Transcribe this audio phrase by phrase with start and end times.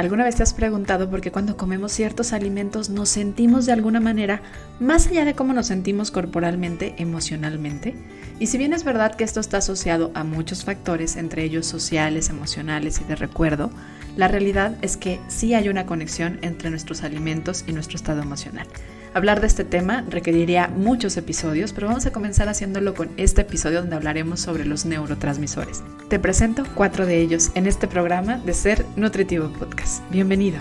[0.00, 4.00] ¿Alguna vez te has preguntado por qué cuando comemos ciertos alimentos nos sentimos de alguna
[4.00, 4.40] manera,
[4.78, 7.94] más allá de cómo nos sentimos corporalmente, emocionalmente?
[8.38, 12.30] Y si bien es verdad que esto está asociado a muchos factores, entre ellos sociales,
[12.30, 13.70] emocionales y de recuerdo,
[14.16, 18.68] la realidad es que sí hay una conexión entre nuestros alimentos y nuestro estado emocional.
[19.12, 23.80] Hablar de este tema requeriría muchos episodios, pero vamos a comenzar haciéndolo con este episodio
[23.80, 25.82] donde hablaremos sobre los neurotransmisores.
[26.08, 30.08] Te presento cuatro de ellos en este programa de Ser Nutritivo Podcast.
[30.12, 30.58] Bienvenido.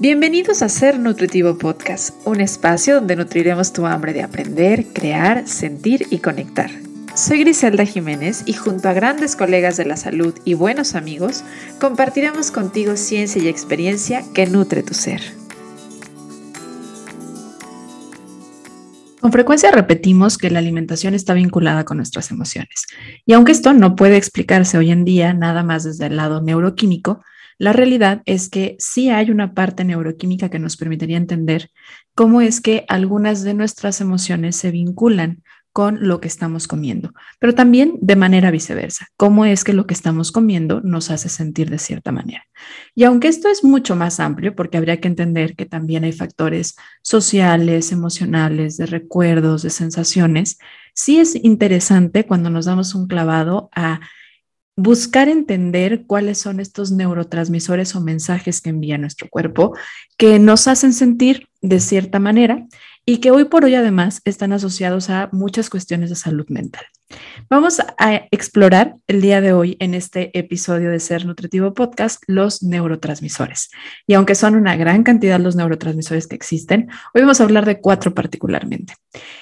[0.00, 6.06] Bienvenidos a Ser Nutritivo Podcast, un espacio donde nutriremos tu hambre de aprender, crear, sentir
[6.10, 6.70] y conectar.
[7.18, 11.42] Soy Griselda Jiménez y junto a grandes colegas de la salud y buenos amigos,
[11.80, 15.20] compartiremos contigo ciencia y experiencia que nutre tu ser.
[19.20, 22.86] Con frecuencia repetimos que la alimentación está vinculada con nuestras emociones.
[23.26, 27.24] Y aunque esto no puede explicarse hoy en día nada más desde el lado neuroquímico,
[27.58, 31.72] la realidad es que sí hay una parte neuroquímica que nos permitiría entender
[32.14, 37.54] cómo es que algunas de nuestras emociones se vinculan con lo que estamos comiendo, pero
[37.54, 41.78] también de manera viceversa, cómo es que lo que estamos comiendo nos hace sentir de
[41.78, 42.44] cierta manera.
[42.94, 46.76] Y aunque esto es mucho más amplio, porque habría que entender que también hay factores
[47.02, 50.58] sociales, emocionales, de recuerdos, de sensaciones,
[50.94, 54.00] sí es interesante cuando nos damos un clavado a
[54.78, 59.76] buscar entender cuáles son estos neurotransmisores o mensajes que envía nuestro cuerpo
[60.16, 62.64] que nos hacen sentir de cierta manera
[63.08, 66.84] y que hoy por hoy además están asociados a muchas cuestiones de salud mental.
[67.48, 72.62] Vamos a explorar el día de hoy en este episodio de Ser Nutritivo Podcast los
[72.62, 73.70] neurotransmisores.
[74.06, 77.80] Y aunque son una gran cantidad los neurotransmisores que existen, hoy vamos a hablar de
[77.80, 78.94] cuatro particularmente.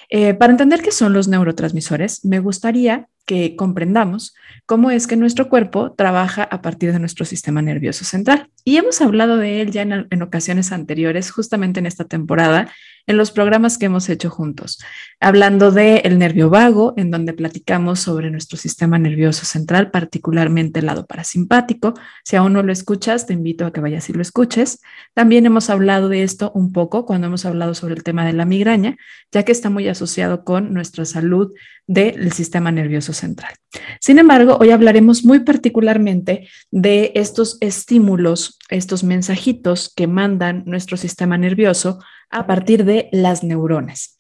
[0.09, 4.35] Eh, para entender qué son los neurotransmisores, me gustaría que comprendamos
[4.67, 8.49] cómo es que nuestro cuerpo trabaja a partir de nuestro sistema nervioso central.
[8.65, 12.71] Y hemos hablado de él ya en, ocasiones anteriores, justamente en esta temporada,
[13.09, 14.79] en los programas que hemos hecho juntos,
[15.21, 17.56] hablando del el nervio vago, en donde platicamos
[17.97, 21.95] sobre nuestro sistema nervioso central, particularmente el lado parasimpático.
[22.25, 24.81] Si aún no lo escuchas, te invito a que vayas y lo escuches.
[25.15, 28.45] También hemos hablado de esto un poco cuando hemos hablado sobre el tema de la
[28.45, 28.97] migraña,
[29.33, 31.53] ya que está muy asociado con nuestra salud
[31.87, 33.55] del sistema nervioso central.
[34.01, 41.39] Sin embargo, hoy hablaremos muy particularmente de estos estímulos, estos mensajitos que mandan nuestro sistema
[41.39, 42.01] nervioso
[42.31, 44.19] a partir de las neuronas.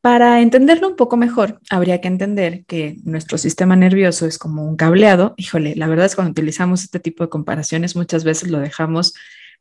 [0.00, 4.76] Para entenderlo un poco mejor, habría que entender que nuestro sistema nervioso es como un
[4.76, 5.34] cableado.
[5.36, 9.14] Híjole, la verdad es que cuando utilizamos este tipo de comparaciones muchas veces lo dejamos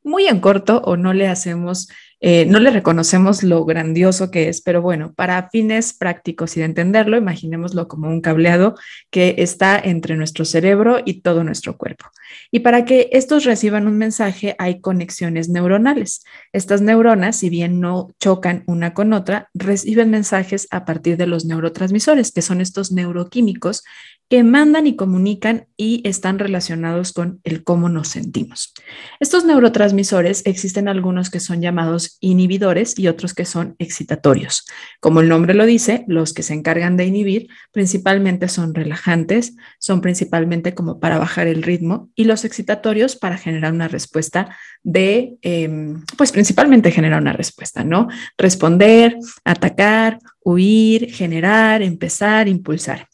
[0.07, 4.62] muy en corto o no le hacemos eh, no le reconocemos lo grandioso que es,
[4.62, 8.73] pero bueno, para fines prácticos y de entenderlo, imaginémoslo como un cableado
[9.12, 12.06] que está entre nuestro cerebro y todo nuestro cuerpo.
[12.50, 16.23] Y para que estos reciban un mensaje, hay conexiones neuronales.
[16.53, 21.46] Estas neuronas, si bien no chocan una con otra, reciben mensajes a partir de los
[21.46, 23.84] neurotransmisores, que son estos neuroquímicos
[24.30, 28.74] que mandan y comunican y están relacionados con el cómo nos sentimos.
[29.20, 34.66] Estos neurotransmisores existen algunos que son llamados inhibidores y otros que son excitatorios.
[35.00, 40.02] Como el nombre lo dice, los que se encargan de inhibir principalmente son relajantes, son
[40.02, 46.04] principalmente como para bajar el ritmo y los excitatorios para generar una respuesta de, em,
[46.18, 48.08] pues principalmente generar una respuesta, ¿no?
[48.38, 53.06] Responder, atacar, huir, generar, empezar, impulsar.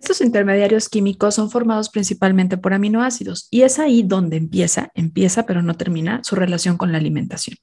[0.00, 5.60] Estos intermediarios químicos son formados principalmente por aminoácidos y es ahí donde empieza, empieza pero
[5.60, 7.56] no termina su relación con la alimentación.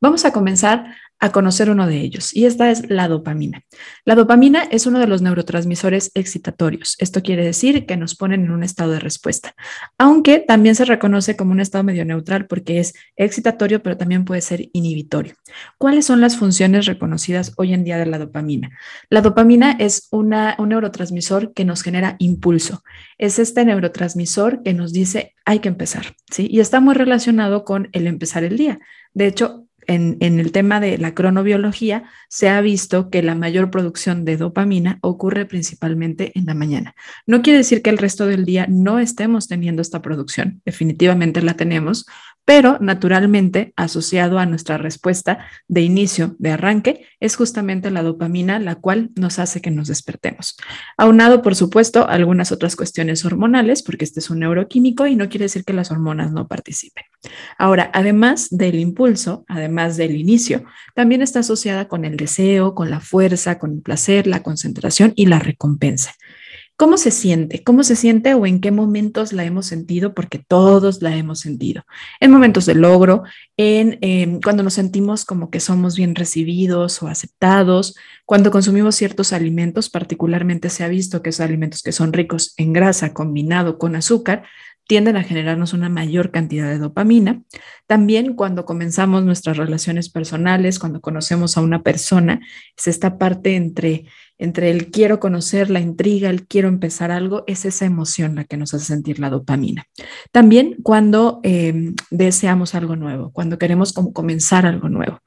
[0.00, 3.62] Vamos a comenzar a conocer uno de ellos y esta es la dopamina.
[4.04, 6.96] La dopamina es uno de los neurotransmisores excitatorios.
[6.98, 9.54] Esto quiere decir que nos ponen en un estado de respuesta,
[9.98, 14.40] aunque también se reconoce como un estado medio neutral porque es excitatorio, pero también puede
[14.40, 15.34] ser inhibitorio.
[15.78, 18.70] ¿Cuáles son las funciones reconocidas hoy en día de la dopamina?
[19.10, 22.82] La dopamina es una, un neurotransmisor que nos genera impulso.
[23.18, 26.46] Es este neurotransmisor que nos dice hay que empezar, ¿sí?
[26.50, 28.78] Y está muy relacionado con el empezar el día.
[29.12, 34.24] De hecho, en, el tema de la cronobiología, se ha visto que la mayor producción
[34.24, 36.94] de dopamina ocurre principalmente en la mañana.
[37.26, 41.54] No quiere decir que el resto del día no estemos teniendo esta producción, definitivamente la
[41.54, 42.06] tenemos,
[42.44, 48.76] pero naturalmente asociado a nuestra respuesta de inicio, de arranque, es justamente la dopamina la
[48.76, 50.56] cual nos hace que nos despertemos.
[50.96, 55.44] Aunado, por supuesto, algunas otras cuestiones hormonales, porque este es un neuroquímico y no quiere
[55.44, 57.04] decir que las hormonas no participen.
[57.58, 60.64] Ahora, además del impulso, además del inicio,
[60.94, 65.26] también está asociada con el deseo, con la fuerza, con el placer, la concentración y
[65.26, 66.14] la recompensa.
[66.80, 67.62] ¿Cómo se siente?
[67.62, 70.14] ¿Cómo se siente o en qué momentos la hemos sentido?
[70.14, 71.82] Porque todos la hemos sentido.
[72.20, 73.22] En momentos de logro,
[73.58, 79.34] en em, cuando nos sentimos como que somos bien recibidos o aceptados, cuando consumimos ciertos
[79.34, 83.94] alimentos, particularmente se ha visto que esos alimentos que son ricos en grasa combinado con
[83.94, 84.44] azúcar
[84.86, 87.42] tienden a generarnos una mayor cantidad de dopamina.
[87.86, 92.40] También cuando comenzamos nuestras relaciones personales, cuando conocemos a una persona,
[92.76, 94.06] es esta parte entre,
[94.38, 98.56] entre el quiero conocer, la intriga, el quiero empezar algo, es esa emoción la que
[98.56, 99.86] nos hace sentir la dopamina.
[100.32, 105.20] También cuando em, deseamos algo nuevo, cuando queremos comenzar algo nuevo.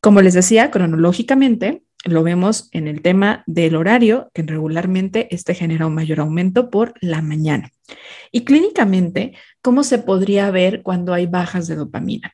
[0.00, 5.86] Como les decía, cronológicamente, lo vemos en el tema del horario, que regularmente este genera
[5.86, 7.70] un mayor aumento por la mañana.
[8.32, 12.32] Y clínicamente, ¿cómo se podría ver cuando hay bajas de dopamina?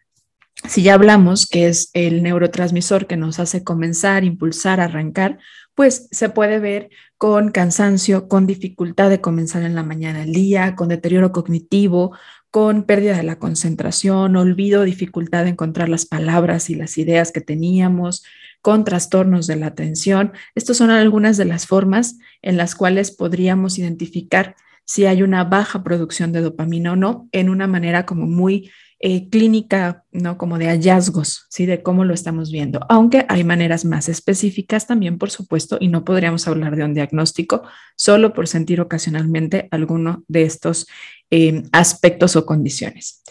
[0.69, 5.39] Si ya hablamos que es el neurotransmisor que nos hace comenzar, impulsar, arrancar,
[5.75, 10.77] pues se puede ver con cansancio, con dificultad de comenzar en la mañana el día,
[10.77, 12.17] con deterioro cognitivo,
[12.51, 17.41] con pérdida de la concentración, olvido, dificultad de encontrar las palabras y las ideas que
[17.41, 18.25] teníamos,
[18.63, 20.33] con trastornos de la atención.
[20.55, 25.83] Estas son algunas de las formas en las cuales podríamos identificar si hay una baja
[25.83, 30.37] producción de dopamina o no, en una manera como muy eh, clínica, ¿no?
[30.37, 31.67] Como de hallazgos, ¿sí?
[31.67, 32.81] De cómo lo estamos viendo.
[32.89, 37.63] Aunque hay maneras más específicas también, por supuesto, y no podríamos hablar de un diagnóstico
[37.97, 40.87] solo por sentir ocasionalmente alguno de estos
[41.31, 43.23] eh, aspectos o condiciones.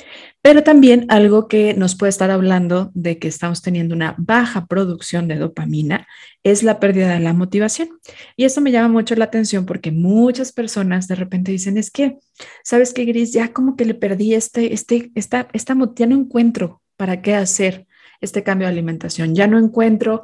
[0.42, 5.28] Pero también algo que nos puede estar hablando de que estamos teniendo una baja producción
[5.28, 6.08] de dopamina
[6.42, 7.90] es la pérdida de la motivación.
[8.36, 12.18] Y esto me llama mucho la atención porque muchas personas de repente dicen, es que,
[12.64, 13.34] ¿sabes qué, Gris?
[13.34, 16.71] Ya como que le perdí este, este, esta, esta, ya no encuentro
[17.02, 17.88] para qué hacer
[18.22, 20.22] este cambio de alimentación, ya no encuentro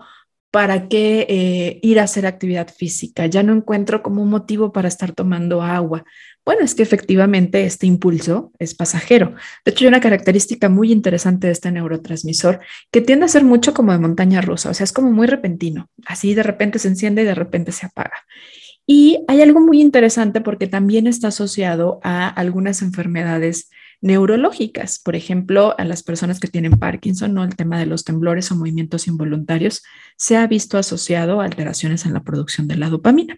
[0.51, 4.87] para qué eh, ir a hacer actividad física, ya no encuentro como un motivo para
[4.87, 6.05] estar tomando agua,
[6.45, 9.33] bueno, es que efectivamente este impulso es pasajero.
[9.65, 12.59] De hecho, hay una característica muy interesante de este neurotransmisor
[12.91, 15.89] que tiende a ser mucho como de montaña rusa, o sea, es como muy repentino,
[16.05, 18.23] así de repente se enciende y de repente se apaga.
[18.85, 23.71] Y hay algo muy interesante porque también está asociado a algunas enfermedades
[24.01, 27.43] neurológicas, por ejemplo, a las personas que tienen Parkinson, ¿no?
[27.43, 29.83] el tema de los temblores o movimientos involuntarios
[30.17, 33.37] se ha visto asociado a alteraciones en la producción de la dopamina.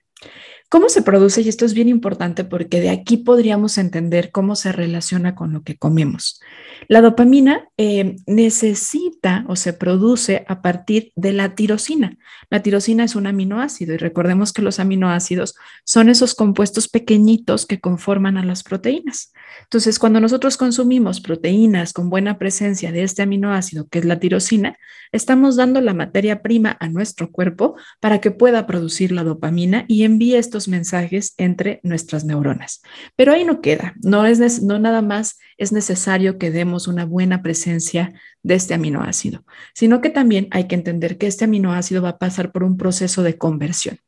[0.70, 1.42] ¿Cómo se produce?
[1.42, 5.64] Y esto es bien importante porque de aquí podríamos entender cómo se relaciona con lo
[5.64, 6.40] que comemos.
[6.88, 12.18] La dopamina eh, necesita o se produce a partir de la tirosina.
[12.50, 17.80] La tirosina es un aminoácido y recordemos que los aminoácidos son esos compuestos pequeñitos que
[17.80, 19.34] conforman a las proteínas.
[19.64, 24.78] Entonces, cuando nosotros consumimos proteínas con buena presencia de este aminoácido, que es la tirosina,
[25.12, 30.04] estamos dando la materia prima a nuestro cuerpo para que pueda producir la dopamina y
[30.04, 32.82] envíe estos mensajes entre nuestras neuronas.
[33.16, 37.42] Pero ahí no queda, no es no nada más es necesario que demos una buena
[37.42, 39.44] presencia de este aminoácido,
[39.74, 43.24] sino que también hay que entender que este aminoácido va a pasar por un proceso
[43.24, 44.00] de conversión.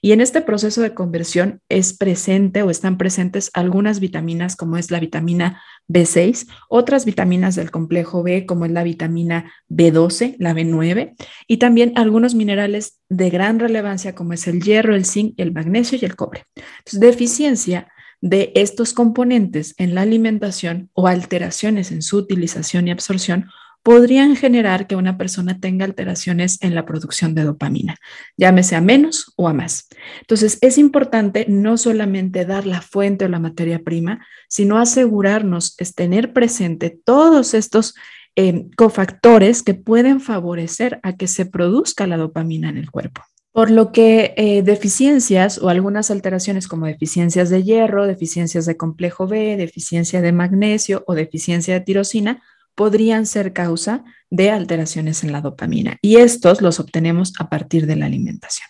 [0.00, 4.90] Y en este proceso de conversión es presente o están presentes algunas vitaminas como es
[4.90, 11.14] la vitamina B6, otras vitaminas del complejo B como es la vitamina B12, la B9
[11.46, 15.98] y también algunos minerales de gran relevancia como es el hierro, el zinc, el magnesio
[16.00, 16.44] y el cobre.
[16.54, 17.88] Entonces, deficiencia
[18.20, 23.46] de estos componentes en la alimentación o alteraciones en su utilización y absorción
[23.82, 27.96] podrían generar que una persona tenga alteraciones en la producción de dopamina,
[28.36, 29.88] llámese a menos o a más.
[30.20, 35.94] Entonces, es importante no solamente dar la fuente o la materia prima, sino asegurarnos es
[35.94, 37.94] tener presente todos estos
[38.36, 43.22] eh, cofactores que pueden favorecer a que se produzca la dopamina en el cuerpo.
[43.52, 49.26] Por lo que eh, deficiencias o algunas alteraciones como deficiencias de hierro, deficiencias de complejo
[49.26, 52.42] B, deficiencia de magnesio o deficiencia de tirosina
[52.76, 57.96] podrían ser causa de alteraciones en la dopamina y estos los obtenemos a partir de
[57.96, 58.68] la alimentación.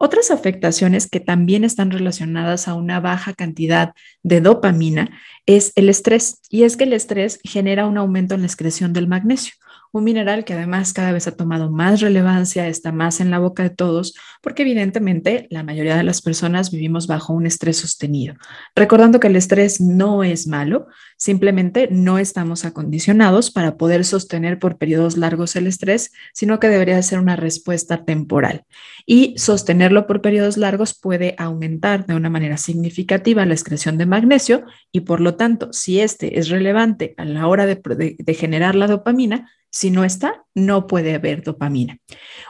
[0.00, 5.10] Otras afectaciones que también están relacionadas a una baja cantidad de dopamina
[5.46, 9.08] es el estrés y es que el estrés genera un aumento en la excreción del
[9.08, 9.54] magnesio
[9.92, 13.62] un mineral que además cada vez ha tomado más relevancia, está más en la boca
[13.62, 18.34] de todos, porque evidentemente la mayoría de las personas vivimos bajo un estrés sostenido.
[18.74, 24.78] Recordando que el estrés no es malo, simplemente no estamos acondicionados para poder sostener por
[24.78, 28.64] periodos largos el estrés, sino que debería ser una respuesta temporal.
[29.06, 34.64] Y sostenerlo por periodos largos puede aumentar de una manera significativa la excreción de magnesio
[34.92, 37.80] y por lo tanto, si este es relevante a la hora de,
[38.18, 41.98] de generar la dopamina, Si no está, no puede haber dopamina.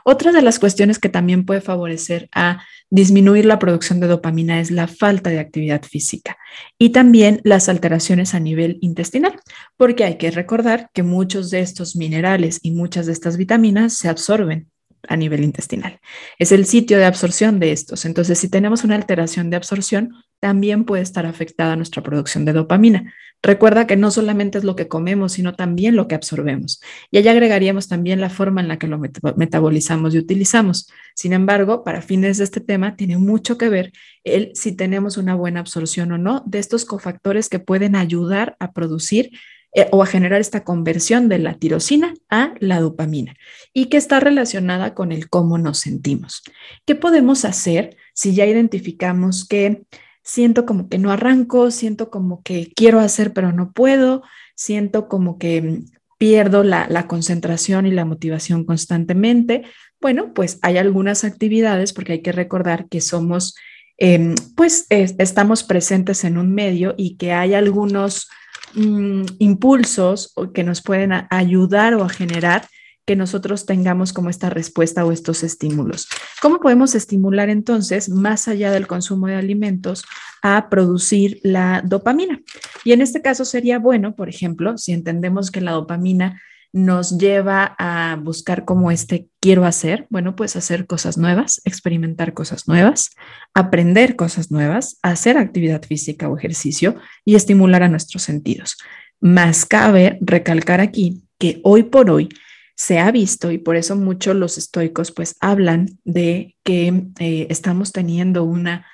[0.04, 4.70] Otra de las cuestiones que también puede favorecer a disminuir la producción de dopamina es
[4.70, 6.38] la falta de actividad física
[6.78, 9.38] y también las alteraciones a nivel intestinal,
[9.76, 14.08] porque hay que recordar que muchos de estos minerales y muchas de estas vitaminas se
[14.08, 14.68] absorben
[15.06, 16.00] a nivel intestinal.
[16.38, 18.04] Es el sitio de absorción de estos.
[18.04, 23.12] Entonces, si tenemos una alteración de absorción, también puede estar afectada nuestra producción de dopamina.
[23.40, 26.80] Recuerda que no solamente es lo que comemos, sino también lo que absorbemos.
[27.10, 28.98] Y allá agregaríamos también la forma en la que lo
[29.36, 30.90] metabolizamos y utilizamos.
[31.14, 33.92] Sin embargo, para fines de este tema, tiene mucho que ver
[34.24, 38.72] el si tenemos una buena absorción o no de estos cofactores que pueden ayudar a
[38.72, 39.30] producir
[39.74, 43.34] eh, o a generar esta conversión de la tirosina a la dopamina
[43.74, 46.42] y que está relacionada con el cómo nos sentimos.
[46.86, 49.82] ¿Qué podemos hacer si ya identificamos que
[50.22, 54.22] siento como que no arranco, siento como que quiero hacer pero no puedo,
[54.54, 55.84] siento como que mm,
[56.18, 59.64] pierdo la, concentración y la motivación constantemente.
[60.00, 63.54] Bueno, pues hay algunas actividades porque hay que recordar que somos,
[63.98, 68.28] em, pues estamos presentes en un medio y que hay algunos
[68.74, 72.68] mm, impulsos que nos pueden ayudar o a generar
[73.08, 76.08] que nosotros tengamos como esta respuesta o estos estímulos.
[76.42, 80.04] ¿Cómo podemos estimular entonces, más allá del consumo de alimentos,
[80.42, 82.42] a producir la dopamina?
[82.84, 86.38] Y en este caso sería bueno, por ejemplo, si entendemos que la dopamina
[86.72, 92.68] nos lleva a buscar como este quiero hacer, bueno, pues hacer cosas nuevas, experimentar cosas
[92.68, 93.10] nuevas,
[93.54, 98.76] aprender cosas nuevas, hacer actividad física o ejercicio y estimular a nuestros sentidos.
[99.20, 102.28] Más cabe recalcar aquí que hoy por hoy
[102.76, 107.92] se ha visto y por eso muchos los estoicos pues hablan de que eh, estamos
[107.92, 108.86] teniendo una,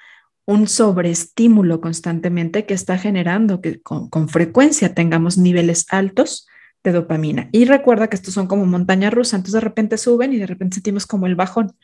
[0.47, 6.47] un sobreestímulo constantemente que está generando que con, con, frecuencia tengamos niveles altos
[6.85, 7.49] de dopamina.
[7.50, 10.76] Y recuerda que estos son como montaña rusa, entonces de repente suben y de repente
[10.76, 11.76] sentimos como el bajón.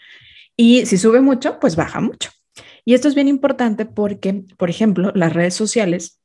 [0.57, 2.31] Y si sube mucho, pues baja mucho.
[2.85, 6.21] Y esto es bien importante porque, por ejemplo, las redes sociales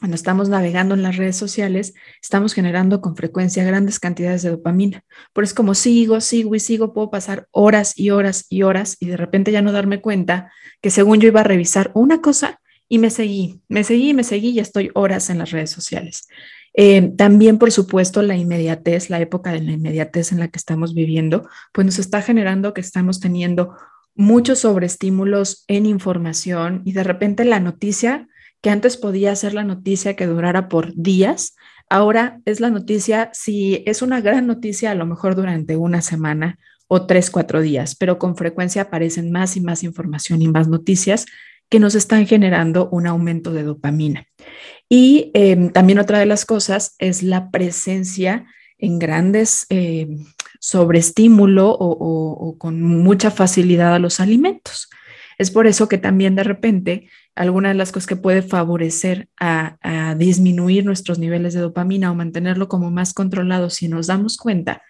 [0.00, 5.02] cuando estamos navegando en las redes sociales, estamos generando con frecuencia grandes cantidades de dopamina.
[5.32, 8.96] Por eso es como sigo, sigo y sigo, puedo pasar horas y horas y horas
[9.00, 12.60] y de repente ya no darme cuenta que según yo iba a revisar una cosa
[12.88, 16.28] y me seguí, me seguí, me seguí y estoy horas en las redes sociales.
[16.74, 20.94] Eh, también, por supuesto, la inmediatez, la época de la inmediatez en la que estamos
[20.94, 23.74] viviendo, pues nos está generando que estamos teniendo
[24.14, 28.28] muchos sobreestímulos en información y de repente la noticia
[28.60, 31.54] que antes podía ser la noticia que durara por días,
[31.88, 36.58] ahora es la noticia, si es una gran noticia, a lo mejor durante una semana
[36.88, 41.26] o tres, cuatro días, pero con frecuencia aparecen más y más información y más noticias
[41.68, 44.26] que nos están generando un aumento de dopamina.
[44.88, 48.46] Y em, también otra de las cosas es la presencia
[48.78, 50.08] en grandes eh,
[50.60, 54.88] sobreestímulo o con mucha facilidad a los alimentos.
[55.38, 59.76] Es por eso que también de repente alguna de las cosas que puede favorecer a,
[60.16, 64.82] disminuir nuestros niveles de dopamina o mantenerlo como más controlado si nos damos cuenta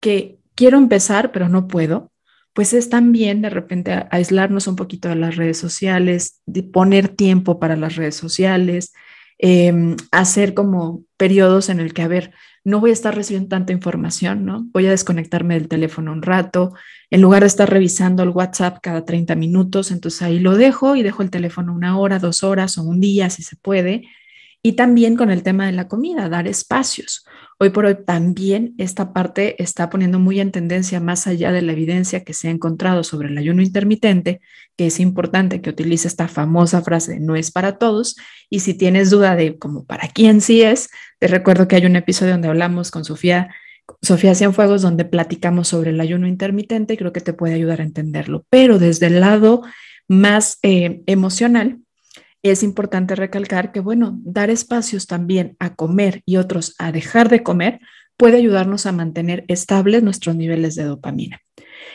[0.00, 2.10] que quiero empezar pero no puedo,
[2.52, 7.60] pues es también de repente aislarnos un poquito de las redes sociales, de poner tiempo
[7.60, 8.92] para las redes sociales,
[9.38, 12.32] em, hacer como periodos en el que, a ver,
[12.64, 14.66] no voy a estar recibiendo tanta información, ¿no?
[14.72, 16.72] Voy a desconectarme del teléfono un rato,
[17.10, 21.02] en lugar de estar revisando el WhatsApp cada 30 minutos, entonces ahí lo dejo y
[21.02, 24.08] dejo el teléfono una hora, dos horas o un día, si se puede.
[24.62, 27.26] Y también con el tema de la comida, dar espacios.
[27.60, 31.72] Hoy por hoy también esta parte está poniendo muy en tendencia más allá de la
[31.72, 34.40] evidencia que se ha encontrado sobre el ayuno intermitente,
[34.76, 38.16] que es importante que utilice esta famosa frase no es para todos.
[38.50, 41.96] Y si tienes duda de como para quién sí es, te recuerdo que hay un
[41.96, 43.54] episodio donde hablamos con Sofía,
[44.02, 47.84] Sofía Cienfuegos, donde platicamos sobre el ayuno intermitente y creo que te puede ayudar a
[47.84, 48.44] entenderlo.
[48.50, 49.62] Pero desde el lado
[50.08, 51.83] más eh, emocional,
[52.44, 57.42] es importante recalcar que, bueno, dar espacios también a comer y otros a dejar de
[57.42, 57.80] comer
[58.16, 61.40] puede ayudarnos a mantener estables nuestros niveles de dopamina.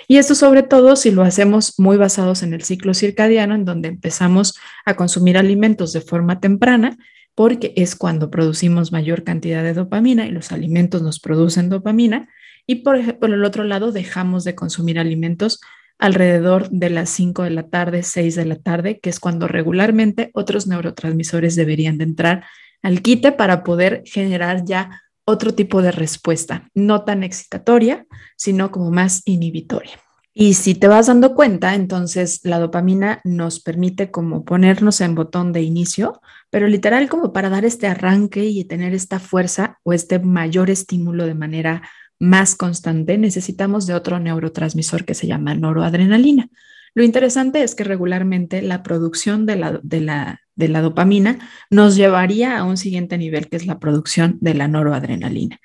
[0.08, 3.90] Y esto sobre todo si lo hacemos muy basados en el ciclo circadiano, en donde
[3.90, 6.98] empezamos a consumir alimentos de forma temprana,
[7.36, 12.28] porque es cuando producimos mayor cantidad de dopamina y los alimentos nos producen dopamina.
[12.66, 15.62] Y por, por el otro lado, dejamos de consumir alimentos
[16.00, 20.32] alrededor de las 5 de la tarde, 6 de la tarde, que es cuando regularmente
[20.34, 22.46] otros neurotransmisores deberían de entrar
[22.82, 28.90] al quite para poder generar ya otro tipo de respuesta, no tan excitatoria, sino como
[28.90, 30.00] más inhibitoria.
[30.34, 35.52] Y si te vas dando cuenta, entonces la dopamina nos permite como ponernos en botón
[35.52, 40.20] de inicio, pero literal como para dar este arranque y tener esta fuerza o este
[40.20, 41.82] mayor estímulo de manera
[42.20, 46.50] más constante, necesitamos de otro neurotransmisor que se llama noroadrenalina.
[46.94, 51.96] Lo interesante es que regularmente la producción de la, de la, de la dopamina nos
[51.96, 55.60] llevaría a un siguiente nivel, que es la producción de la noradrenalina.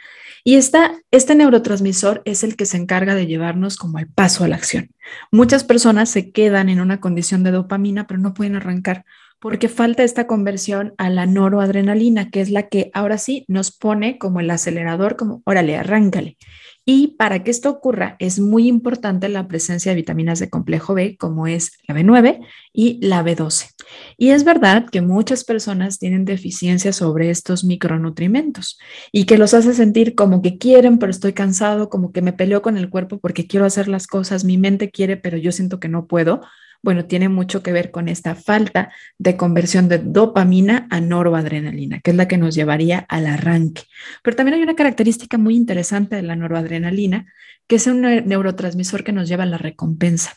[0.45, 4.49] Y esta, este neurotransmisor es el que se encarga de llevarnos como al paso a
[4.49, 4.91] la acción.
[5.33, 9.07] Muchas personas se quedan en una condición de dopamina, pero no pueden arrancar
[9.45, 14.17] porque falta esta conversión a la noroadrenalina, que es la que ahora sí nos pone
[14.17, 16.39] como el acelerador, como, órale, arráncale.
[16.87, 21.19] Y para que esto ocurra, es muy importante la presencia de vitaminas de complejo B,
[21.19, 22.41] como es la B9
[22.73, 23.69] y la B12.
[24.17, 28.79] Y es verdad que muchas personas tienen deficiencia sobre estos micronutrimentos
[29.13, 32.63] y que los hace sentir como que quieren, pero estoy cansado, como que me peleo
[32.63, 35.91] con el cuerpo porque quiero hacer las cosas, mi mente quiere, pero yo siento que
[35.91, 36.41] no puedo
[36.85, 42.11] bueno, tiene mucho que ver con esta falta de conversión de dopamina a noradrenalina, que
[42.11, 43.85] es la que nos llevaría al arranque.
[44.23, 47.27] Pero también hay una característica muy interesante de la noradrenalina,
[47.67, 50.35] que es un neurotransmisor que nos lleva a la recompensa.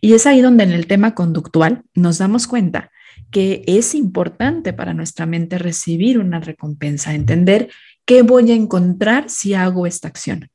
[0.00, 2.90] Y es ahí donde en el tema conductual nos damos cuenta
[3.30, 7.68] que es importante para nuestra mente recibir una recompensa, entender
[8.04, 10.50] qué voy a encontrar si hago esta acción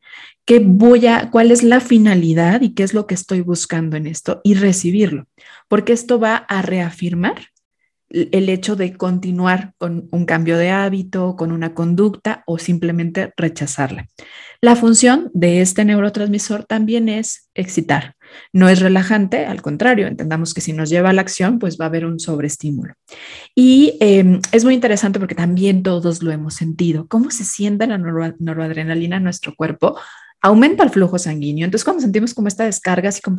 [0.50, 4.08] qué voy a, cuál es la finalidad y qué es lo que estoy buscando en
[4.08, 5.27] esto y recibirlo,
[5.68, 7.50] porque esto va a reafirmar
[8.10, 14.08] el hecho de continuar con un cambio de hábito, con una conducta o simplemente rechazarla.
[14.60, 18.15] La función de este neurotransmisor también es excitar.
[18.51, 21.86] No es relajante, al contrario, entendamos que si nos lleva a la acción, pues va
[21.86, 22.96] a haber un sobreestímulo.
[23.53, 27.08] Y em, es muy interesante porque también todos lo hemos sentido.
[27.08, 29.96] ¿Cómo se siente la noradrenalina en nuestro cuerpo?
[30.41, 31.65] Aumenta el flujo sanguíneo.
[31.65, 33.38] Entonces, cuando sentimos como esta descarga, así como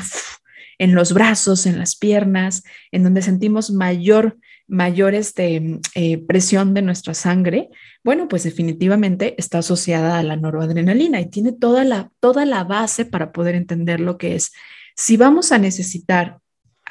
[0.78, 6.82] en los brazos, en las piernas, en donde sentimos mayor, mayor este, eh, presión de
[6.82, 7.68] nuestra sangre,
[8.02, 13.04] bueno, pues definitivamente está asociada a la noradrenalina y tiene toda la, toda la base
[13.04, 14.52] para poder entender lo que es.
[14.96, 16.38] Si vamos a necesitar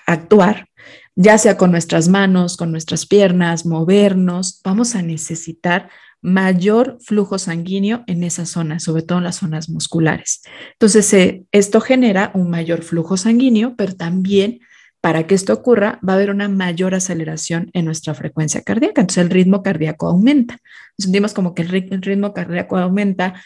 [0.05, 0.67] actuar,
[1.15, 5.89] ya sea con nuestras manos, con nuestras piernas, movernos, vamos a necesitar
[6.21, 10.41] mayor flujo sanguíneo en esa zona, sobre todo en las zonas musculares.
[10.73, 14.59] Entonces, eh, esto genera un mayor flujo sanguíneo, pero también
[15.01, 19.01] para que esto ocurra va a haber una mayor aceleración en nuestra frecuencia cardíaca.
[19.01, 20.57] Entonces, el ritmo cardíaco aumenta.
[20.97, 21.69] Sentimos como que el
[22.01, 23.41] ritmo cardíaco aumenta,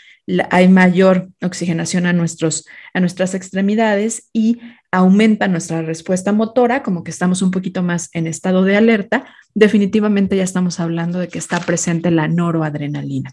[0.49, 4.59] hay mayor oxigenación a, nuestros, a nuestras extremidades y
[4.91, 10.37] aumenta nuestra respuesta motora, como que estamos un poquito más en estado de alerta, definitivamente
[10.37, 13.31] ya estamos hablando de que está presente la noroadrenalina.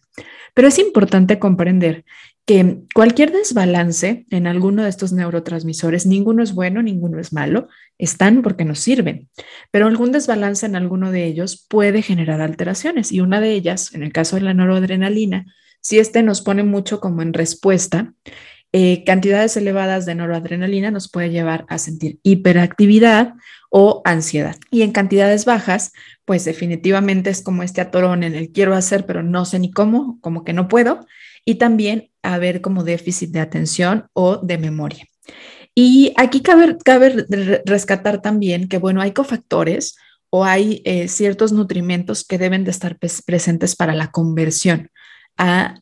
[0.55, 2.05] Pero es importante comprender
[2.45, 8.43] que cualquier desbalance en alguno de estos neurotransmisores, ninguno es bueno, ninguno es malo, están
[8.43, 9.29] porque nos sirven,
[9.71, 14.03] pero algún desbalance en alguno de ellos puede generar alteraciones y una de ellas, en
[14.03, 15.47] el caso de la noradrenalina,
[15.81, 18.13] si este nos pone mucho como en respuesta,
[18.73, 23.35] eh, cantidades elevadas de noradrenalina nos puede llevar a sentir hiperactividad
[23.69, 24.57] o ansiedad.
[24.71, 25.93] Y en cantidades bajas,
[26.25, 30.19] pues definitivamente es como este atorón en el quiero hacer, pero no sé ni cómo,
[30.21, 31.05] como que no puedo.
[31.45, 35.07] Y también haber como déficit de atención o de memoria.
[35.75, 37.27] Y aquí cabe, cabe
[37.65, 39.97] rescatar también que, bueno, hay cofactores
[40.29, 44.91] o hay eh, ciertos nutrimentos que deben de estar presentes para la conversión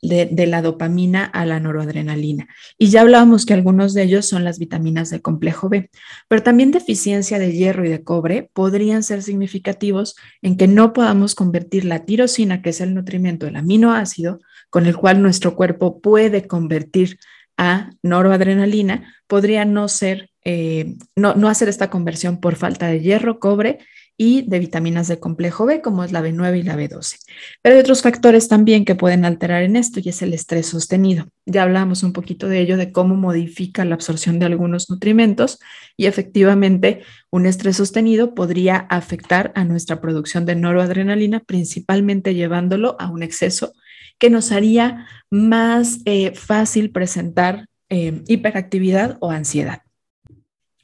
[0.03, 2.49] de, la dopamina a la noradrenalina.
[2.79, 5.91] Y ya hablábamos que algunos de ellos son las vitaminas del complejo B,
[6.29, 11.35] pero también deficiencia de hierro y de cobre podrían ser significativos en que no podamos
[11.35, 14.39] convertir la tirosina, que es el nutrimento del aminoácido,
[14.71, 17.19] con el cual nuestro cuerpo puede convertir
[17.57, 23.41] a noradrenalina, podría no ser, eh, no, no hacer esta conversión por falta de hierro,
[23.41, 23.81] cobre
[24.21, 27.21] y de vitaminas de complejo B, como es la B9 y la B12.
[27.63, 31.29] Pero hay otros factores también que pueden alterar en esto y es el estrés sostenido.
[31.47, 35.61] Ya hablamos un poquito de ello, de cómo modifica la absorción de algunos nutrimentos
[35.97, 43.09] y efectivamente un estrés sostenido podría afectar a nuestra producción de noradrenalina, principalmente llevándolo a
[43.09, 43.73] un exceso
[44.19, 49.83] que nos haría más eh, fácil presentar eh, hiperactividad o ansiedad.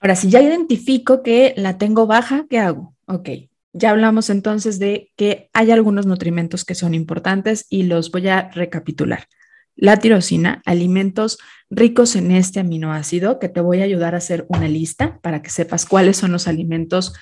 [0.01, 2.94] Ahora, si ya identifico que la tengo baja, ¿qué hago?
[3.07, 3.29] Ok,
[3.73, 8.51] ya hablamos entonces de que hay algunos nutrimentos que son importantes y los voy a
[8.53, 9.27] recapitular.
[9.77, 11.39] La tirosina, alimentos
[11.69, 15.51] ricos en este aminoácido, que te voy a ayudar a hacer una lista para que
[15.51, 17.15] sepas cuáles son los alimentos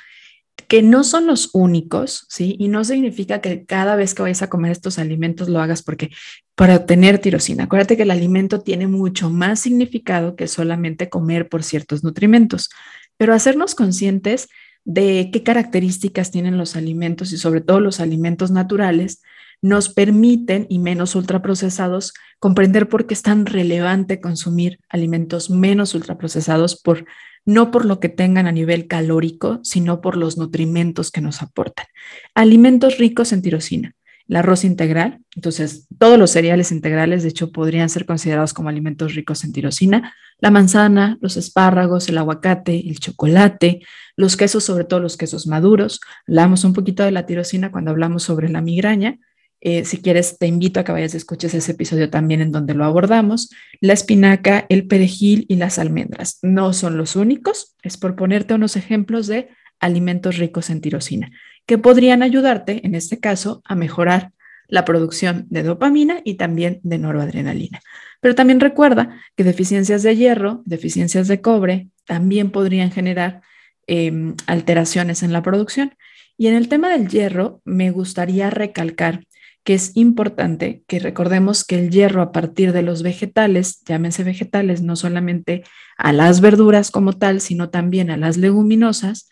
[0.68, 2.57] que no son los únicos, ¿sí?
[2.59, 6.11] Y no significa que cada vez que vayas a comer estos alimentos lo hagas porque
[6.55, 7.64] para obtener tirosina.
[7.64, 12.68] Acuérdate que el alimento tiene mucho más significado que solamente comer por ciertos nutrimentos,
[13.16, 14.49] pero hacernos conscientes
[14.85, 19.23] de qué características tienen los alimentos y sobre todo los alimentos naturales,
[19.61, 26.81] nos permiten, y menos ultraprocesados, comprender por qué es tan relevante consumir alimentos menos ultraprocesados,
[26.81, 27.07] por,
[27.45, 31.87] no por lo que tengan a nivel calórico, sino por los nutrimentos que nos aportan.
[32.35, 33.95] Alimentos ricos en tirosina
[34.33, 35.21] el arroz integral.
[35.37, 40.14] Entonces, todos los cereales integrales, de hecho, podrían ser considerados como alimentos ricos en tirosina.
[40.38, 43.83] La manzana, los espárragos, el aguacate, el chocolate,
[44.16, 46.01] los quesos, sobre todo los quesos maduros.
[46.27, 49.18] Hablamos un poquito de la tirosina cuando hablamos sobre la migraña.
[49.61, 52.73] Eh, si quieres, te invito a que vayas a escuches ese episodio también en donde
[52.73, 53.51] lo abordamos.
[53.83, 57.77] La espinaca, el perejil y las almendras no son los únicos.
[57.83, 61.31] Es por ponerte unos ejemplos de alimentos ricos en tirosina
[61.66, 64.33] que podrían ayudarte, en este caso, a mejorar
[64.68, 67.81] la producción de dopamina y también de noradrenalina.
[68.20, 73.42] Pero también recuerda que deficiencias de hierro, deficiencias de cobre, también podrían generar
[73.87, 75.94] em, alteraciones en la producción.
[76.38, 79.25] Y en el tema del hierro, me gustaría recalcar
[79.64, 84.83] que es importante que recordemos que el hierro a partir de los vegetales, llámense vegetales,
[84.83, 85.62] no solamente
[85.96, 89.29] a las verduras como tal, sino también a las leguminosas,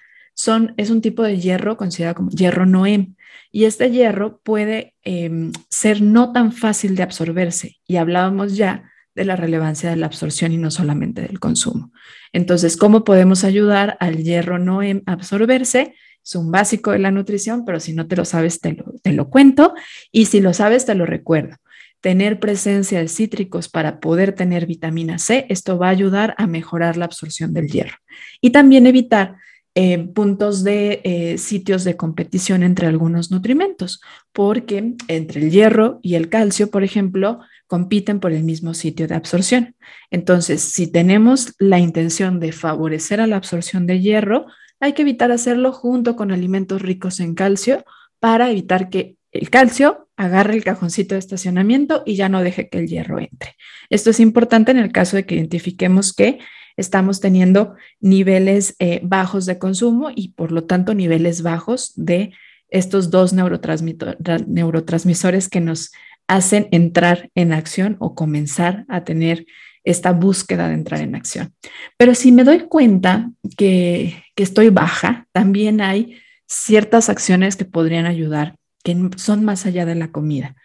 [0.76, 3.14] es un tipo de hierro considerado como hierro noem.
[3.52, 7.76] Y este hierro puede em, ser no tan fácil de absorberse.
[7.86, 11.92] Y hablábamos ya de la relevancia de la absorción y no solamente del consumo.
[12.32, 15.94] Entonces, ¿cómo podemos ayudar al hierro noem a absorberse?
[16.22, 19.12] Es un básico de la nutrición, pero si no te lo sabes, te lo, te
[19.12, 19.74] lo cuento.
[20.12, 21.56] Y si lo sabes, te lo recuerdo
[22.00, 26.96] tener presencia de cítricos para poder tener vitamina C, esto va a ayudar a mejorar
[26.96, 27.96] la absorción del hierro.
[28.40, 29.36] Y también evitar
[29.82, 36.16] eh, puntos de eh, sitios de competición entre algunos nutrimentos, porque entre el hierro y
[36.16, 39.74] el calcio, por ejemplo, compiten por el mismo sitio de absorción.
[40.10, 44.44] Entonces, si tenemos la intención de favorecer a la absorción de hierro,
[44.80, 47.82] hay que evitar hacerlo junto con alimentos ricos en calcio
[48.18, 52.80] para evitar que el calcio agarre el cajoncito de estacionamiento y ya no deje que
[52.80, 53.56] el hierro entre.
[53.88, 56.38] Esto es importante en el caso de que identifiquemos que
[56.80, 62.32] estamos teniendo niveles eh, bajos de consumo y por lo tanto niveles bajos de
[62.68, 65.92] estos dos neurotransmisores que nos
[66.26, 69.46] hacen entrar en acción o comenzar a tener
[69.82, 71.54] esta búsqueda de entrar en acción.
[71.96, 78.06] Pero si me doy cuenta que, que estoy baja, también hay ciertas acciones que podrían
[78.06, 80.56] ayudar, que son más allá de la comida.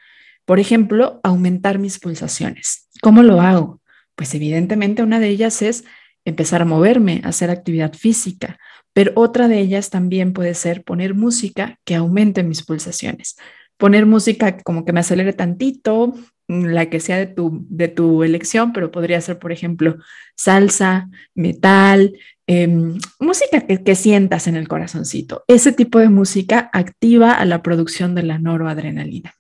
[0.46, 2.88] Por ejemplo, aumentar mis pulsaciones.
[3.02, 3.82] ¿Cómo lo hago?
[4.16, 5.86] Pues evidentemente una de ellas es
[6.26, 8.58] empezar a moverme, hacer actividad física,
[8.94, 13.36] pero otra de ellas también puede ser poner música que aumente mis pulsaciones.
[13.78, 16.14] Poner música como que me acelere tantito,
[16.48, 19.98] mm, la que sea de tu, de tu elección, pero podría ser, por ejemplo,
[20.36, 25.44] salsa, metal, em, música que, que sientas en el corazoncito.
[25.48, 29.34] Ese tipo de música activa a la producción de la noroadrenalina.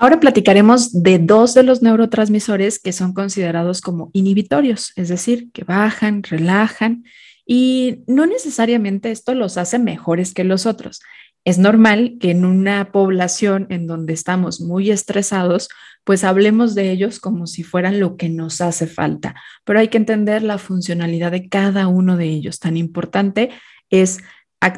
[0.00, 5.64] Ahora platicaremos de dos de los neurotransmisores que son considerados como inhibitorios, es decir, que
[5.64, 7.02] bajan, relajan
[7.44, 11.00] y no necesariamente esto los hace mejores que los otros.
[11.44, 15.68] Es normal que en una población en donde estamos muy estresados,
[16.04, 19.34] pues hablemos de ellos como si fueran lo que nos hace falta,
[19.64, 22.60] pero hay que entender la funcionalidad de cada uno de ellos.
[22.60, 23.50] Tan importante
[23.90, 24.18] es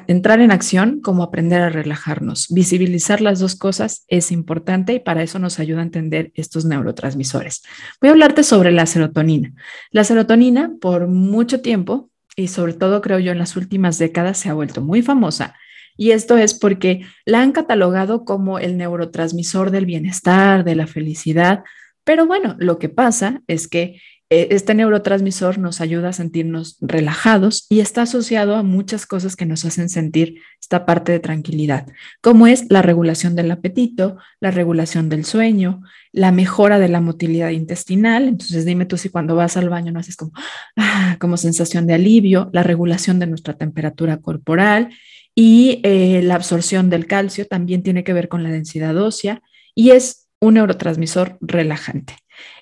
[0.07, 2.49] entrar en acción como aprender a relajarnos.
[2.51, 7.63] Visibilizar las dos cosas es importante y para eso nos ayuda a entender estos neurotransmisores.
[8.01, 9.55] Voy a hablarte sobre la serotonina.
[9.91, 14.49] La serotonina por mucho tiempo y sobre todo creo yo en las últimas décadas se
[14.49, 15.55] ha vuelto muy famosa
[15.97, 21.63] y esto es porque la han catalogado como el neurotransmisor del bienestar, de la felicidad.
[22.05, 27.81] Pero bueno, lo que pasa es que este neurotransmisor nos ayuda a sentirnos relajados y
[27.81, 31.89] está asociado a muchas cosas que nos hacen sentir esta parte de tranquilidad,
[32.23, 37.51] como es la regulación del apetito, la regulación del sueño, la mejora de la motilidad
[37.51, 38.29] intestinal.
[38.29, 40.33] Entonces dime tú si cuando vas al baño no haces como,
[40.77, 44.91] ah, sensación de alivio, la regulación de nuestra temperatura corporal
[45.35, 49.43] y eh, la absorción del calcio también tiene que ver con la densidad ósea
[49.75, 52.15] y es un neurotransmisor relajante.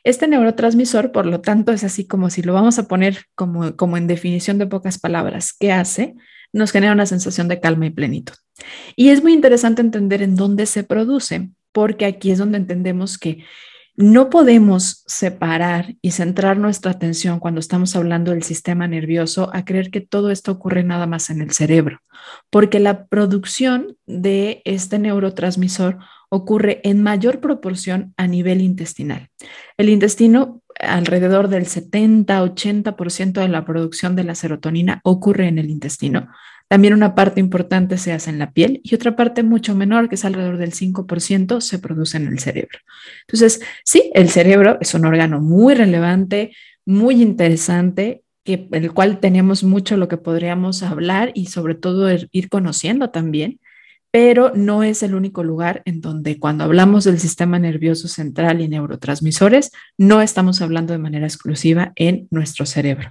[0.04, 3.96] Este neurotransmisor, por lo tanto, es así como si lo vamos a poner como, como
[3.96, 6.14] en definición de pocas palabras, ¿qué hace?
[6.52, 8.34] Nos genera una sensación de calma y plenitud.
[8.96, 13.44] Y es muy interesante entender en dónde se produce, porque aquí es donde entendemos que
[13.98, 19.90] no podemos separar y centrar nuestra atención cuando estamos hablando del sistema nervioso a creer
[19.90, 21.98] que todo esto ocurre nada más en el cerebro,
[22.48, 29.30] porque la producción de este neurotransmisor ocurre en mayor proporción a nivel intestinal.
[29.76, 36.28] El intestino, alrededor del 70-80% de la producción de la serotonina ocurre en el intestino.
[36.68, 40.16] También una parte importante se hace en la piel y otra parte mucho menor, que
[40.16, 42.78] es alrededor del 5%, se produce en el cerebro.
[43.26, 46.52] Entonces, sí, el cerebro es un órgano muy relevante,
[46.84, 52.48] muy interesante, que, el cual tenemos mucho lo que podríamos hablar y sobre todo ir
[52.50, 53.60] conociendo también,
[54.10, 58.68] pero no es el único lugar en donde cuando hablamos del sistema nervioso central y
[58.68, 63.10] neurotransmisores, no estamos hablando de manera exclusiva en nuestro cerebro.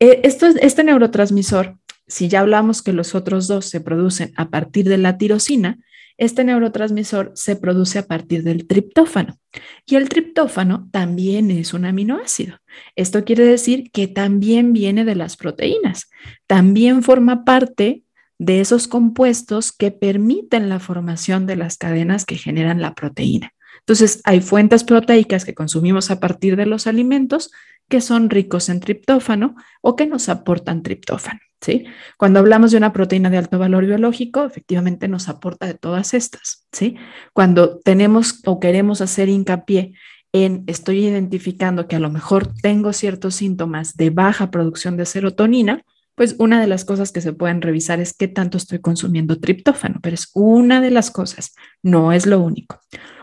[0.00, 1.76] Eh, esto, este neurotransmisor
[2.08, 5.78] si ya hablamos que los otros dos se producen a partir de la tirosina,
[6.18, 9.38] este neurotransmisor se produce a partir del triptófano.
[9.86, 12.58] Y el triptófano también es un aminoácido.
[12.96, 16.10] Esto quiere decir que también viene de las proteínas.
[16.48, 18.02] También forma parte
[18.38, 23.52] de esos compuestos que permiten la formación de las cadenas que generan la proteína.
[23.80, 27.50] Entonces, hay fuentes proteicas que consumimos a partir de los alimentos
[27.88, 31.40] que son ricos en triptófano o que nos aportan triptófano.
[31.60, 31.86] ¿sí?
[32.16, 36.66] Cuando hablamos de una proteína de alto valor biológico, efectivamente nos aporta de todas estas,
[36.72, 36.96] ¿sí?
[37.32, 39.94] Cuando tenemos o queremos hacer hincapié
[40.32, 45.82] en estoy identificando que a lo mejor tengo ciertos síntomas de baja producción de serotonina,
[46.14, 50.00] pues una de las cosas que se pueden revisar es qué tanto estoy consumiendo triptófano,
[50.02, 52.80] pero es una de las cosas, no es lo único.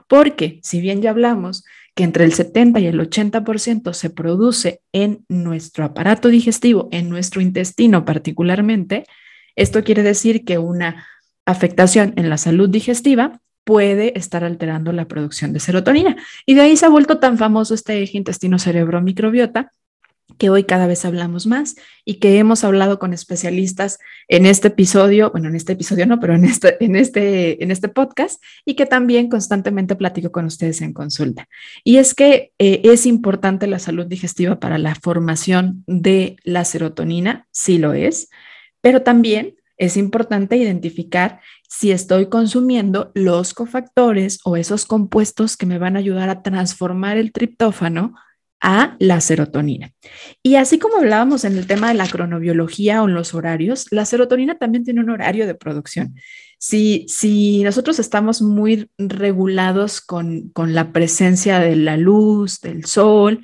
[0.08, 5.26] Porque si bien ya hablamos que entre el 70 y el 80% se produce en
[5.30, 9.06] nuestro aparato digestivo, en nuestro intestino particularmente,
[9.56, 11.08] esto quiere decir que una
[11.46, 16.18] afectación en la salud digestiva puede estar alterando la producción de serotonina.
[16.46, 19.72] Y de ahí se ha vuelto tan famoso este eje intestino-cerebro-microbiota,
[20.38, 25.32] que hoy cada vez hablamos más y que hemos hablado con especialistas en este episodio,
[25.32, 28.86] bueno, en este episodio no, pero en este, en este, en este podcast y que
[28.86, 31.48] también constantemente platico con ustedes en consulta.
[31.84, 37.48] Y es que eh, es importante la salud digestiva para la formación de la serotonina,
[37.52, 38.30] sí lo es,
[38.82, 45.78] pero también es importante identificar si estoy consumiendo los cofactores o esos compuestos que me
[45.78, 48.16] van a ayudar a transformar el triptófano
[48.68, 49.94] a la serotonina.
[50.42, 54.06] Y así como hablábamos en el tema de la cronobiología o en los horarios, la
[54.06, 56.16] serotonina también tiene un horario de producción.
[56.58, 63.42] Si, si nosotros estamos muy regulados con, con la presencia de la luz, del sol,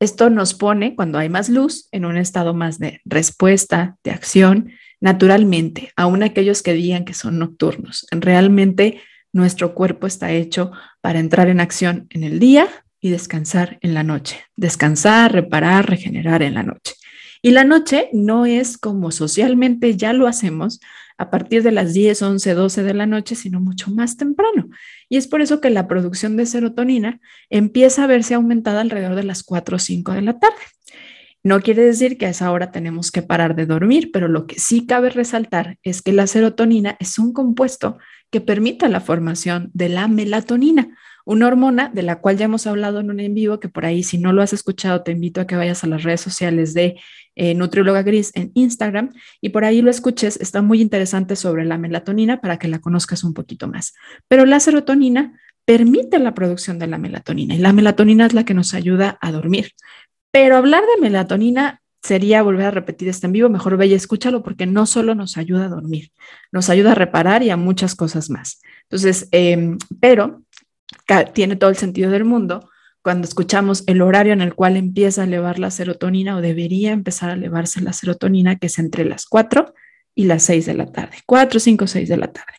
[0.00, 4.72] esto nos pone, cuando hay más luz, en un estado más de respuesta, de acción,
[5.00, 8.08] naturalmente, aún aquellos que digan que son nocturnos.
[8.10, 9.00] Realmente
[9.32, 12.66] nuestro cuerpo está hecho para entrar en acción en el día,
[13.04, 14.40] y descansar en la noche.
[14.56, 16.94] Descansar, reparar, regenerar en la noche.
[17.42, 20.80] Y la noche no es como socialmente ya lo hacemos
[21.18, 24.70] a partir de las 10, 11, 12 de la noche, sino mucho más temprano.
[25.10, 29.24] Y es por eso que la producción de serotonina empieza a verse aumentada alrededor de
[29.24, 30.56] las 4 o 5 de la tarde.
[31.42, 34.58] No quiere decir que a esa hora tenemos que parar de dormir, pero lo que
[34.58, 37.98] sí cabe resaltar es que la serotonina es un compuesto
[38.30, 43.00] que permite la formación de la melatonina, una hormona de la cual ya hemos hablado
[43.00, 45.46] en un en vivo, que por ahí si no lo has escuchado te invito a
[45.46, 47.00] que vayas a las redes sociales de
[47.34, 51.78] eh, Nutrióloga Gris en Instagram y por ahí lo escuches, está muy interesante sobre la
[51.78, 53.94] melatonina para que la conozcas un poquito más.
[54.28, 58.54] Pero la serotonina permite la producción de la melatonina y la melatonina es la que
[58.54, 59.72] nos ayuda a dormir.
[60.30, 64.42] Pero hablar de melatonina sería volver a repetir este en vivo, mejor ve y escúchalo
[64.42, 66.10] porque no solo nos ayuda a dormir,
[66.52, 68.60] nos ayuda a reparar y a muchas cosas más.
[68.82, 70.43] Entonces, em, pero
[71.32, 72.68] tiene todo el sentido del mundo
[73.02, 77.28] cuando escuchamos el horario en el cual empieza a elevar la serotonina o debería empezar
[77.28, 79.74] a elevarse la serotonina, que es entre las 4
[80.14, 82.54] y las 6 de la tarde, 4, 5, 6 de la tarde,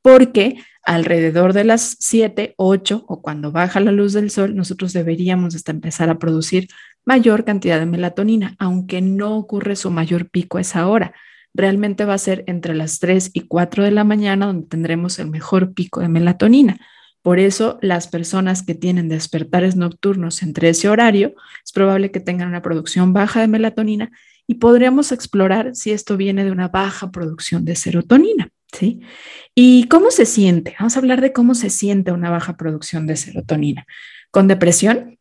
[0.00, 5.56] porque alrededor de las 7, 8 o cuando baja la luz del sol, nosotros deberíamos
[5.56, 6.68] hasta empezar a producir
[7.04, 11.12] mayor cantidad de melatonina, aunque no ocurre su mayor pico a esa hora.
[11.54, 15.28] Realmente va a ser entre las 3 y 4 de la mañana donde tendremos el
[15.28, 16.78] mejor pico de melatonina.
[17.22, 22.48] Por eso, las personas que tienen despertares nocturnos entre ese horario, es probable que tengan
[22.48, 24.10] una producción baja de melatonina
[24.46, 28.50] y podríamos explorar si esto viene de una baja producción de serotonina.
[28.72, 29.00] ¿sí?
[29.54, 30.74] ¿Y cómo se siente?
[30.78, 33.86] Vamos a hablar de cómo se siente una baja producción de serotonina.
[34.30, 35.18] Con depresión,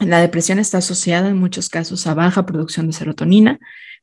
[0.00, 3.60] la depresión está asociada en muchos casos a baja producción de serotonina,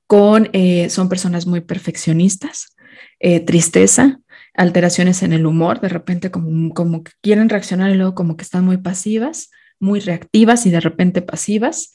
[0.08, 2.76] con, eh, son personas muy perfeccionistas,
[3.20, 4.20] eh, tristeza,
[4.54, 8.44] alteraciones en el humor, de repente como, como que quieren reaccionar y luego como que
[8.44, 11.94] están muy pasivas, muy reactivas y de repente pasivas.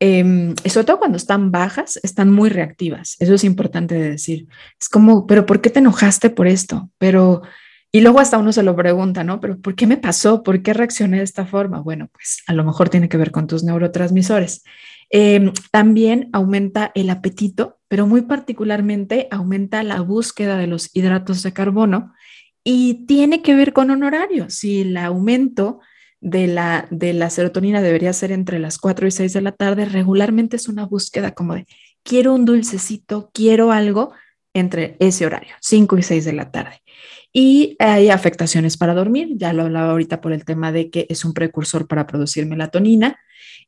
[0.00, 3.16] Eh, y sobre todo cuando están bajas, están muy reactivas.
[3.18, 4.46] Eso es importante de decir.
[4.80, 6.90] Es como, pero ¿por qué te enojaste por esto?
[6.98, 7.42] Pero,
[7.90, 9.40] y luego hasta uno se lo pregunta, ¿no?
[9.40, 10.42] Pero ¿por qué me pasó?
[10.42, 11.80] ¿Por qué reaccioné de esta forma?
[11.80, 14.62] Bueno, pues a lo mejor tiene que ver con tus neurotransmisores.
[15.10, 21.52] Em, también aumenta el apetito, pero muy particularmente aumenta la búsqueda de los hidratos de
[21.52, 22.12] carbono
[22.62, 24.50] y tiene que ver con un horario.
[24.50, 25.80] Si el aumento
[26.20, 29.86] de la, de la serotonina debería ser entre las 4 y 6 de la tarde,
[29.86, 31.66] regularmente es una búsqueda como de
[32.02, 34.12] quiero un dulcecito, quiero algo
[34.52, 36.82] entre ese horario, 5 y 6 de la tarde.
[37.40, 41.24] Y hay afectaciones para dormir, ya lo hablaba ahorita por el tema de que es
[41.24, 43.20] un precursor para producir melatonina.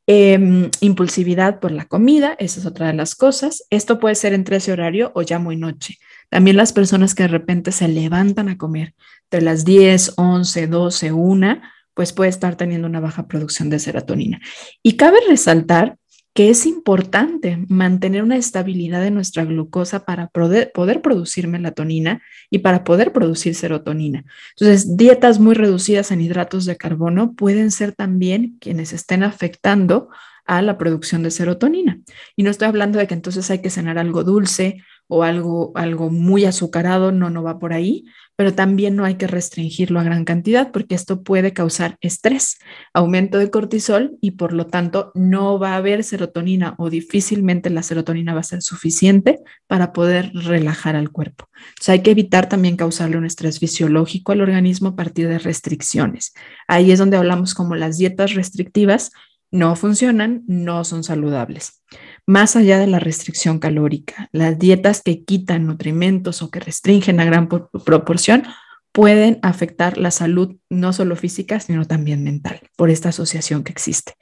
[0.05, 3.63] Em, impulsividad por la comida, esa es otra de las cosas.
[3.69, 5.99] Esto puede ser entre ese horario o ya muy noche.
[6.27, 8.93] También las personas que de repente se levantan a comer
[9.29, 11.61] entre las 10, 11, 12, 1,
[11.93, 14.41] pues puede estar teniendo una baja producción de serotonina.
[14.83, 15.95] Y cabe resaltar
[16.33, 22.83] que es importante mantener una estabilidad de nuestra glucosa para poder, producir melatonina y para
[22.83, 24.23] poder producir serotonina.
[24.57, 30.09] Entonces, dietas muy reducidas en hidratos de carbono pueden ser también quienes estén afectando
[30.45, 31.99] a la producción de serotonina.
[32.35, 36.09] Y no estoy hablando de que entonces hay que cenar algo dulce o algo, algo
[36.09, 38.05] muy azucarado, no, no va por ahí,
[38.41, 42.57] pero también no hay que restringirlo a gran cantidad porque esto puede causar estrés,
[42.91, 47.83] aumento de cortisol y por lo tanto no va a haber serotonina o difícilmente la
[47.83, 51.49] serotonina va a ser suficiente para poder relajar al cuerpo.
[51.69, 56.33] Entonces hay que evitar también causarle un estrés fisiológico al organismo a partir de restricciones.
[56.67, 59.11] Ahí es donde hablamos como las dietas restrictivas
[59.51, 61.83] no funcionan, no son saludables.
[62.27, 67.25] Más allá de la restricción calórica, las dietas que quitan nutrimentos o que restringen a
[67.25, 68.43] gran proporción
[68.91, 74.13] pueden afectar la salud no solo física, sino también mental, por esta asociación que existe.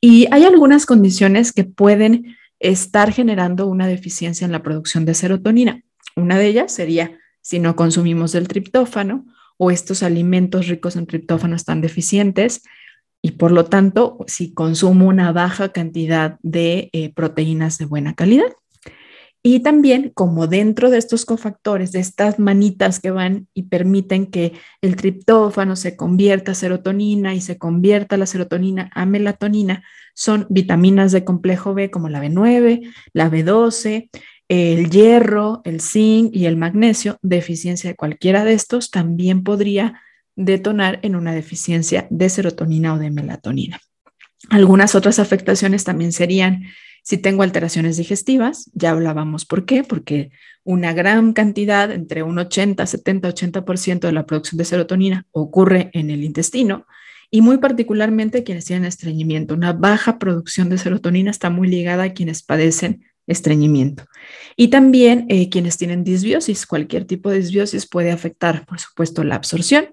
[0.00, 5.82] Y hay algunas condiciones que pueden estar generando una deficiencia en la producción de serotonina.
[6.14, 9.26] Una de ellas sería si no consumimos el triptófano
[9.56, 12.62] o estos alimentos ricos en triptófano están deficientes,
[13.22, 18.52] y por lo tanto, si consumo una baja cantidad de eh, proteínas de buena calidad.
[19.44, 24.52] Y también como dentro de estos cofactores, de estas manitas que van y permiten que
[24.82, 29.82] el triptófano se convierta a serotonina y se convierta la serotonina a melatonina,
[30.14, 34.10] son vitaminas de complejo B como la B9, la B12,
[34.48, 37.18] el hierro, el zinc y el magnesio.
[37.22, 40.00] Deficiencia de cualquiera de estos también podría
[40.36, 43.80] detonar en una deficiencia de serotonina o de melatonina.
[44.50, 46.64] Algunas otras afectaciones también serían
[47.02, 50.30] si tengo alteraciones digestivas, ya hablábamos por qué, porque
[50.62, 56.10] una gran cantidad, entre un 80, 70, 80% de la producción de serotonina ocurre en
[56.10, 56.86] el intestino
[57.28, 59.54] y muy particularmente quienes tienen estreñimiento.
[59.54, 64.04] Una baja producción de serotonina está muy ligada a quienes padecen estreñimiento.
[64.56, 69.36] Y también eh, quienes tienen disbiosis, cualquier tipo de disbiosis puede afectar, por supuesto, la
[69.36, 69.86] absorción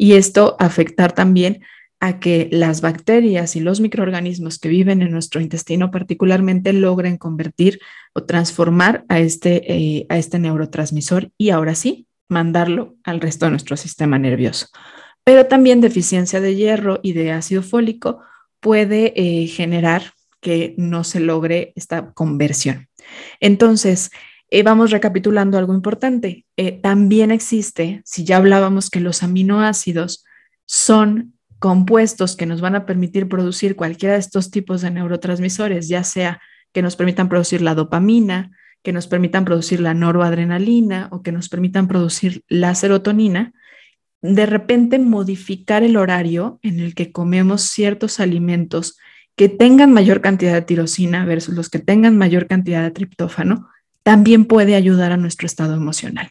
[0.00, 1.60] y esto afectar también
[2.00, 7.80] a que las bacterias y los microorganismos que viven en nuestro intestino particularmente logren convertir
[8.14, 13.50] o transformar a este, eh, a este neurotransmisor y ahora sí mandarlo al resto de
[13.50, 14.68] nuestro sistema nervioso.
[15.22, 18.20] Pero también deficiencia de hierro y de ácido fólico
[18.58, 22.88] puede eh, generar que no se logre esta conversión.
[23.38, 24.10] Entonces,
[24.50, 26.44] eh, vamos recapitulando algo importante.
[26.56, 30.24] Eh, también existe, si ya hablábamos que los aminoácidos
[30.66, 36.02] son compuestos que nos van a permitir producir cualquiera de estos tipos de neurotransmisores, ya
[36.02, 36.40] sea
[36.72, 38.50] que nos permitan producir la dopamina,
[38.82, 43.52] que nos permitan producir la noradrenalina o que nos permitan producir la serotonina,
[44.22, 48.98] de repente modificar el horario en el que comemos ciertos alimentos
[49.36, 53.68] que tengan mayor cantidad de tirosina versus los que tengan mayor cantidad de triptófano
[54.10, 56.30] también puede ayudar a nuestro estado emocional.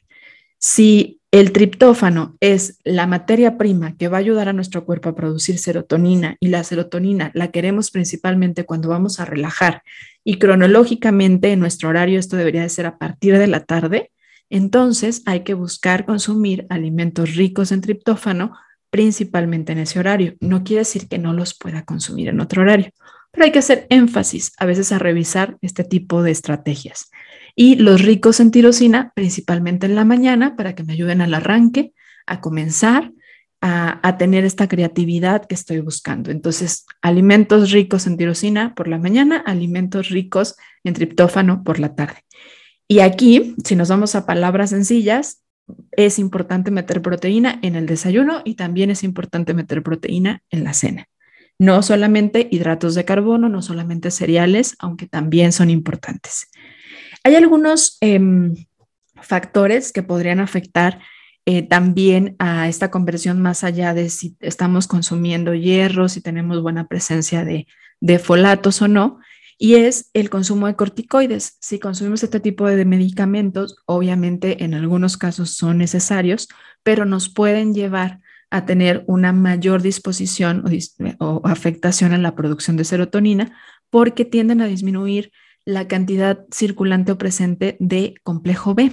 [0.57, 5.15] Si el triptófano es la materia prima que va a ayudar a nuestro cuerpo a
[5.15, 9.81] producir serotonina y la serotonina la queremos principalmente cuando vamos a relajar
[10.25, 14.11] y cronológicamente en nuestro horario esto debería de ser a partir de la tarde,
[14.49, 18.57] entonces hay que buscar consumir alimentos ricos en triptófano
[18.89, 20.35] principalmente en ese horario.
[20.41, 22.91] No quiere decir que no los pueda consumir en otro horario,
[23.31, 27.09] pero hay que hacer énfasis a veces a revisar este tipo de estrategias
[27.55, 31.93] y los ricos en tirosina, principalmente en la mañana, para que me ayuden al arranque,
[32.25, 33.11] a comenzar
[33.61, 36.31] a, tener esta creatividad que estoy buscando.
[36.31, 42.23] Entonces, alimentos ricos en tirosina por la mañana, alimentos ricos en triptófano por la tarde.
[42.87, 45.43] Y aquí, si nos vamos a palabras sencillas,
[45.91, 50.73] es importante meter proteína en el desayuno y también es importante meter proteína en la
[50.73, 51.07] cena.
[51.59, 56.47] No solamente hidratos de carbono, no solamente cereales, aunque también son importantes.
[57.23, 58.55] Hay algunos em,
[59.21, 60.99] factores que podrían afectar
[61.45, 66.87] eh, también a esta conversión más allá de si estamos consumiendo hierro, si tenemos buena
[66.87, 67.67] presencia de,
[68.19, 69.19] folatos o no.
[69.57, 71.57] y es el consumo de corticoides.
[71.59, 76.47] Si consumimos este tipo de medicamentos, obviamente en algunos casos son necesarios,
[76.83, 80.63] pero nos pueden llevar a tener una mayor disposición
[81.19, 83.57] o, afectación en la producción de serotonina
[83.89, 85.31] porque tienden a disminuir
[85.69, 88.91] la cantidad circulante o presente de complejo B.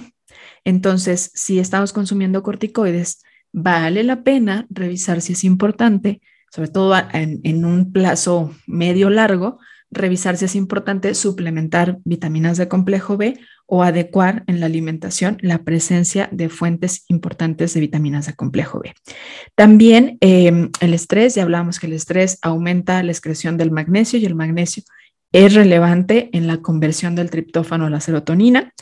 [0.63, 6.21] Entonces, si estamos consumiendo corticoides, vale la pena revisar si es importante,
[6.51, 9.59] sobre todo en, un plazo medio largo,
[9.89, 15.63] revisar si es importante suplementar vitaminas de complejo B o adecuar en la alimentación la
[15.63, 18.93] presencia de fuentes importantes de vitaminas de complejo B.
[19.55, 24.25] También em, el estrés, ya hablábamos que el estrés aumenta la excreción del magnesio y
[24.25, 24.83] el magnesio
[25.31, 28.73] es relevante en la conversión del triptófano a la serotonina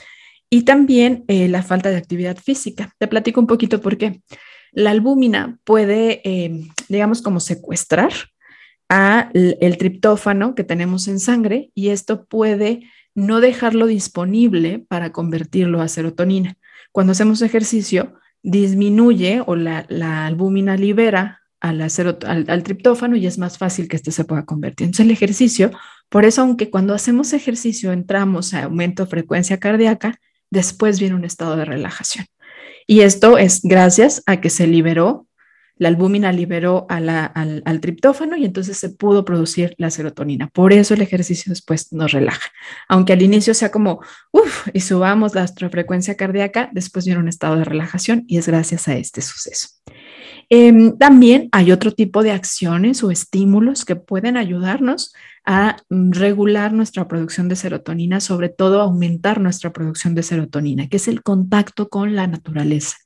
[0.50, 2.94] y también eh, la falta de actividad física.
[3.00, 4.22] Te platico un poquito por qué.
[4.72, 8.12] La albúmina puede, em, digamos, como secuestrar
[8.90, 12.82] a el triptófano que tenemos en sangre y esto puede
[13.16, 16.58] no dejarlo disponible para convertirlo a serotonina.
[16.92, 19.86] Cuando hacemos ejercicio, disminuye o la,
[20.26, 24.86] albúmina libera al, al, triptófano y es más fácil que este se pueda convertir.
[24.86, 25.72] Entonces el ejercicio,
[26.10, 31.26] por eso aunque cuando hacemos ejercicio entramos a aumento de frecuencia cardíaca, después viene un
[31.26, 32.26] estado de relajación.
[32.88, 35.28] Y esto es gracias a que se liberó
[35.78, 40.48] la albúmina liberó al, triptófano y entonces se pudo producir la serotonina.
[40.48, 42.50] Por eso el ejercicio después nos relaja.
[42.88, 44.00] Aunque al inicio sea como,
[44.32, 48.88] uff, y subamos la frecuencia cardíaca, después viene un estado de relajación y es gracias
[48.88, 49.68] a este suceso.
[50.50, 55.14] Em, también hay otro tipo de acciones o estímulos que pueden ayudarnos
[55.46, 61.08] a regular nuestra producción de serotonina, sobre todo aumentar nuestra producción de serotonina, que es
[61.08, 62.98] el contacto con la naturaleza.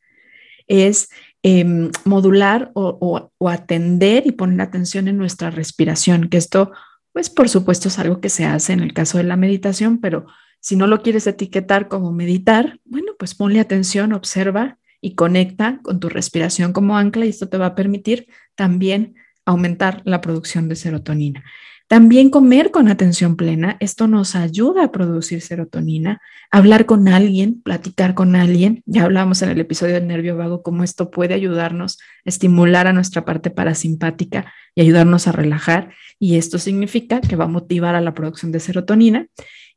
[0.68, 1.10] Es
[1.42, 6.74] Em, modular o, atender y poner atención en nuestra respiración, que esto,
[7.14, 10.26] pues por supuesto es algo que se hace en el caso de la meditación, pero
[10.60, 16.00] si no lo quieres etiquetar como meditar, bueno, pues ponle atención, observa y conecta con
[16.00, 20.76] tu respiración como ancla y esto te va a permitir también aumentar la producción de
[20.76, 21.44] serotonina.
[21.90, 26.22] También comer con atención plena, esto nos ayuda a producir serotonina,
[26.52, 28.84] hablar con alguien, platicar con alguien.
[28.86, 32.94] Ya hablamos en el episodio del nervio vago cómo esto puede ayudarnos a estimular a
[32.94, 35.90] nuestra parte parasimpática y ayudarnos a relajar.
[36.20, 39.26] Y esto significa que va a motivar a la producción de serotonina.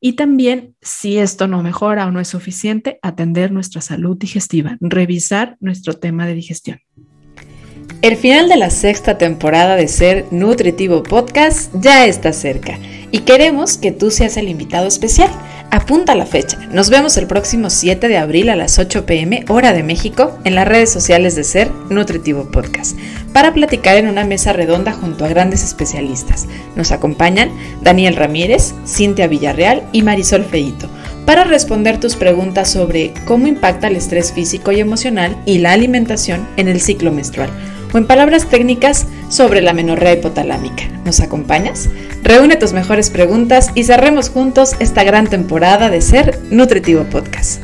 [0.04, 5.56] Y también, si esto no mejora o no es suficiente, atender nuestra salud digestiva, revisar
[5.60, 6.80] nuestro tema de digestión.
[8.02, 12.80] El final de la sexta temporada de Ser Nutritivo Podcast ya está cerca
[13.12, 15.30] y queremos que tú seas el invitado especial.
[15.74, 16.58] Apunta la fecha.
[16.70, 20.54] Nos vemos el próximo 7 de abril a las 8 pm hora de México en
[20.54, 22.94] las redes sociales de Ser Nutritivo Podcast
[23.32, 26.46] para platicar en una mesa redonda junto a grandes especialistas.
[26.76, 27.50] Nos acompañan
[27.80, 30.90] Daniel Ramírez, Cintia Villarreal y Marisol Feito
[31.24, 36.46] para responder tus preguntas sobre cómo impacta el estrés físico y emocional y la alimentación
[36.58, 37.48] en el ciclo menstrual
[37.92, 40.88] o en palabras técnicas sobre la menorrea hipotalámica.
[41.04, 41.88] ¿Nos acompañas?
[42.22, 47.62] Reúne tus mejores preguntas y cerremos juntos esta gran temporada de Ser Nutritivo Podcast.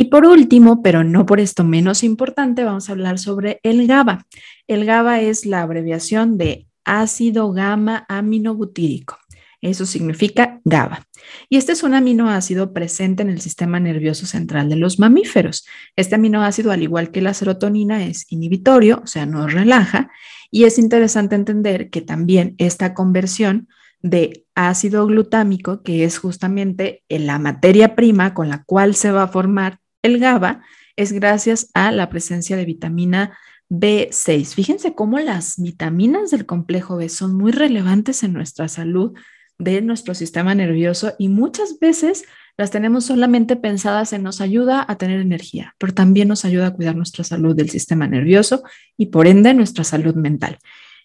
[0.00, 4.26] Y por último, pero no por esto menos importante, vamos a hablar sobre el GABA.
[4.66, 9.19] El GABA es la abreviación de ácido gamma aminobutírico.
[9.62, 11.06] Eso significa GABA.
[11.50, 15.66] Y este es un aminoácido presente en el sistema nervioso central de los mamíferos.
[15.96, 20.10] Este aminoácido, al igual que la serotonina, es inhibitorio, o sea, nos relaja.
[20.50, 23.68] Y es interesante entender que también esta conversión
[24.02, 29.28] de ácido glutámico, que es justamente la materia prima con la cual se va a
[29.28, 30.62] formar el GABA,
[30.96, 33.38] es gracias a la presencia de vitamina
[33.68, 34.54] B6.
[34.54, 39.12] Fíjense cómo las vitaminas del complejo B son muy relevantes en nuestra salud
[39.60, 42.24] de nuestro sistema nervioso y muchas veces
[42.56, 46.70] las tenemos solamente pensadas en nos ayuda a tener energía, pero también nos ayuda a
[46.72, 48.62] cuidar nuestra salud del sistema nervioso
[48.96, 50.58] y por ende nuestra salud mental.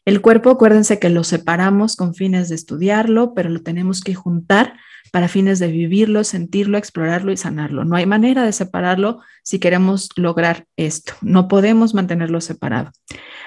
[0.05, 4.75] El cuerpo, acuérdense que lo separamos con fines de estudiarlo, pero lo tenemos que juntar
[5.15, 7.85] para fines de vivirlo, sentirlo, explorarlo y sanarlo.
[7.85, 11.13] No hay manera de separarlo si queremos lograr esto.
[11.21, 12.91] No podemos mantenerlo separado.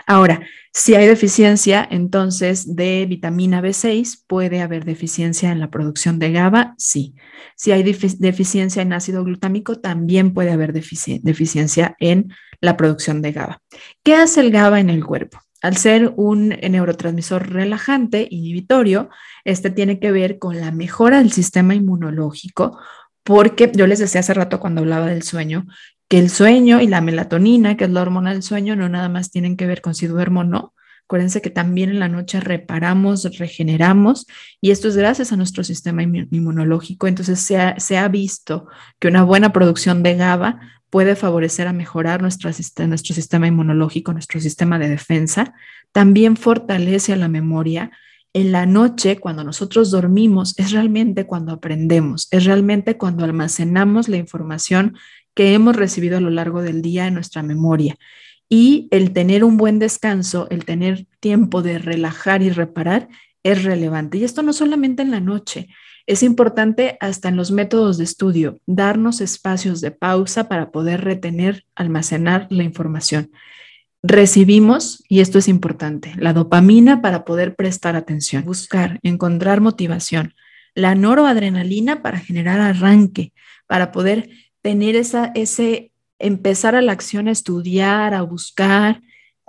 [0.07, 0.41] Ahora,
[0.73, 6.75] si hay deficiencia entonces de vitamina B6, puede haber deficiencia en la producción de GABA,
[6.79, 7.15] sí.
[7.55, 13.61] Si hay deficiencia en ácido glutámico, también puede haber deficiencia en la producción de GABA.
[14.03, 15.39] ¿Qué hace el GABA en el cuerpo?
[15.61, 19.11] Al ser un neurotransmisor relajante, inhibitorio,
[19.45, 22.79] este tiene que ver con la mejora del sistema inmunológico,
[23.25, 25.67] porque yo les decía hace rato cuando hablaba del sueño,
[26.09, 29.31] que el sueño y la melatonina, que es la hormona del sueño, no nada más
[29.31, 30.75] tienen que ver con si duermo o no,
[31.09, 34.27] Acuérdense que también en la noche reparamos, regeneramos
[34.61, 37.07] y esto es gracias a nuestro sistema inmunológico.
[37.07, 38.67] Entonces se ha, se ha visto
[38.99, 40.61] que una buena producción de GABA
[40.91, 42.51] puede favorecer a mejorar nuestro,
[42.87, 45.55] nuestro sistema inmunológico, nuestro sistema de defensa.
[45.93, 47.91] También fortalece a la memoria.
[48.33, 54.17] En la noche, cuando nosotros dormimos, es realmente cuando aprendemos, es realmente cuando almacenamos la
[54.17, 54.97] información
[55.35, 57.97] que hemos recibido a lo largo del día en nuestra memoria.
[58.49, 63.09] Y el tener un buen descanso, el tener tiempo de relajar y reparar
[63.43, 64.19] es relevante.
[64.19, 65.69] Y esto no solamente en la noche,
[66.09, 71.67] es importante hasta en los métodos de estudio, darnos espacios de pausa para poder retener,
[71.75, 73.31] almacenar la información.
[74.03, 80.33] Recibimos, y esto es importante, la dopamina para poder prestar atención, buscar, encontrar motivación,
[80.75, 83.35] la noroadrenalina para generar arranque,
[83.67, 84.31] para poder
[84.63, 89.03] tener esa, ese empezar a la acción a estudiar, a buscar,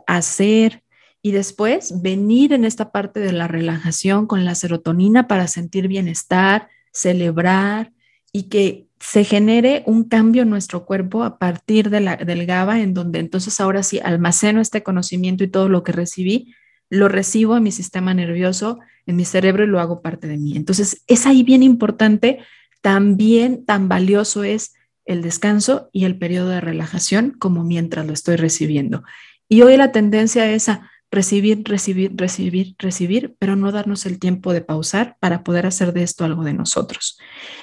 [0.05, 0.83] a hacer
[1.21, 6.69] y después venir en esta parte de la relajación con la serotonina para sentir bienestar,
[6.91, 7.91] celebrar
[8.31, 12.81] y que se genere un cambio en nuestro cuerpo a partir de la, del GABA,
[12.81, 16.53] en donde entonces ahora sí almaceno este conocimiento y todo lo que recibí,
[16.89, 20.55] lo recibo en mi sistema nervioso, en mi cerebro y lo hago parte de mí.
[20.55, 22.39] Entonces es ahí bien importante,
[22.81, 24.73] también tan valioso es
[25.05, 29.03] el descanso y el periodo de relajación como mientras lo estoy recibiendo.
[29.47, 34.53] Y hoy la tendencia es a recibir, recibir, recibir, recibir, pero no darnos el tiempo
[34.53, 37.17] de pausar para poder hacer de esto algo de nosotros.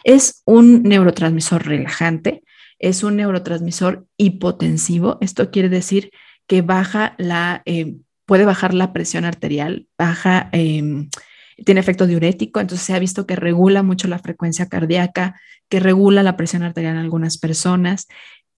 [0.05, 2.43] Es un neurotransmisor relajante,
[2.79, 5.19] es un neurotransmisor hipotensivo.
[5.21, 6.11] Esto quiere decir
[6.47, 11.09] que baja la, eh, puede bajar la presión arterial, baja, em,
[11.65, 15.41] tiene efecto diurético, entonces se ha visto que regula mucho la frecuencia cardíaca,
[15.71, 18.09] que regula la presión arterial en algunas personas,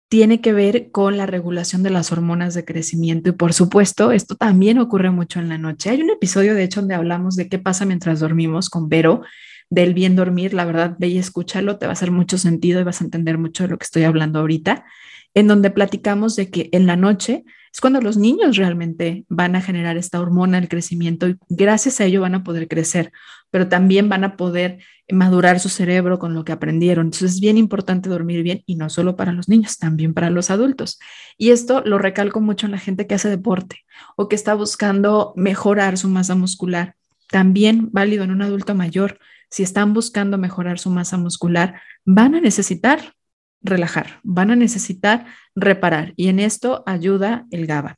[0.08, 4.36] tiene que ver con la regulación de las hormonas de crecimiento y por supuesto esto
[4.36, 5.90] también ocurre mucho en la noche.
[5.90, 9.22] Hay un episodio de hecho donde hablamos de qué pasa mientras dormimos con Vero
[9.70, 12.84] del bien dormir, la verdad, ve y escúchalo, te va a hacer mucho sentido y
[12.84, 14.86] vas a entender mucho de lo que estoy hablando ahorita,
[15.34, 19.60] en donde platicamos de que en la noche es cuando los niños realmente van a
[19.60, 23.12] generar esta hormona del crecimiento y gracias a ello van a poder crecer,
[23.50, 24.78] pero también van a poder
[25.10, 27.06] madurar su cerebro con lo que aprendieron.
[27.06, 30.50] Entonces es bien importante dormir bien y no solo para los niños, también para los
[30.50, 30.98] adultos.
[31.36, 33.84] Y esto lo recalco mucho en la gente que hace deporte
[34.16, 36.94] o que está buscando mejorar su masa muscular.
[37.30, 39.18] También válido en un adulto mayor.
[39.50, 43.14] Si están buscando mejorar su masa muscular, van a necesitar
[43.60, 47.96] relajar, van a necesitar reparar y en esto ayuda el GABA.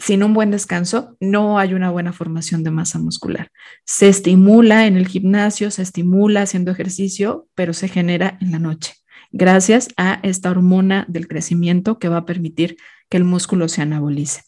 [0.00, 3.50] Sin un buen descanso no hay una buena formación de masa muscular.
[3.84, 8.94] Se estimula en el gimnasio, se estimula haciendo ejercicio, pero se genera en la noche,
[9.30, 12.78] gracias a esta hormona del crecimiento que va a permitir
[13.10, 14.42] que el músculo se anabolice.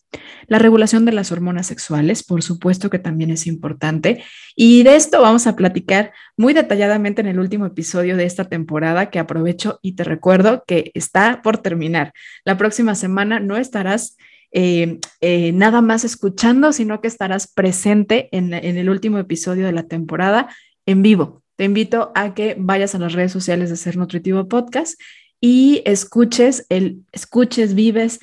[0.46, 4.22] La regulación de las hormonas sexuales, por supuesto que también es importante.
[4.56, 9.10] Y de esto vamos a platicar muy detalladamente en el último episodio de esta temporada
[9.10, 12.12] que aprovecho y te recuerdo que está por terminar.
[12.44, 14.16] La próxima semana no estarás
[14.52, 19.84] eh, eh, nada más escuchando, sino que estarás presente en, el último episodio de la
[19.84, 20.48] temporada
[20.86, 21.42] en vivo.
[21.56, 25.00] Te invito a que vayas a las redes sociales de Ser Nutritivo Podcast
[25.40, 28.20] y escuches, el, escuches, vives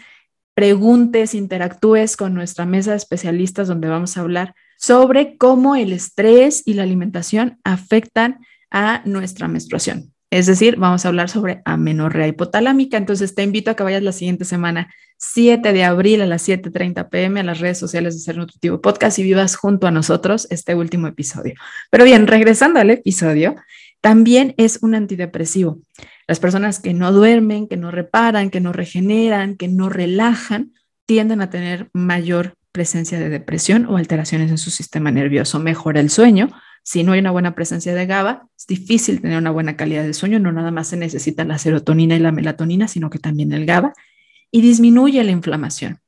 [0.54, 6.64] preguntes, interactúes con nuestra mesa de especialistas donde vamos a hablar sobre cómo el estrés
[6.66, 10.14] y la alimentación afectan a nuestra menstruación.
[10.32, 12.98] Es decir, vamos a hablar sobre amenorrea hipotalámica.
[12.98, 17.10] Entonces te invito a que vayas la siguiente semana, 7 de abril a las 7:30
[17.10, 20.76] pm a las redes sociales de Ser Nutritivo Podcast y vivas junto a nosotros este
[20.76, 21.56] último episodio.
[21.90, 23.56] Pero bien, regresando al episodio,
[24.02, 25.80] también es un antidepresivo.
[26.28, 30.74] Las personas que no duermen, que no reparan, que no regeneran, que no relajan,
[31.06, 35.60] tienden a tener mayor presencia de depresión o alteraciones en su sistema nervioso.
[35.60, 36.52] Mejora el sueño.
[36.84, 40.14] Si no hay una buena presencia de GABA, es difícil tener una buena calidad de
[40.14, 40.40] sueño.
[40.40, 43.94] No nada más se necesita la serotonina y la melatonina, sino que también el GABA.
[44.52, 46.00] Y disminuye la inflamación.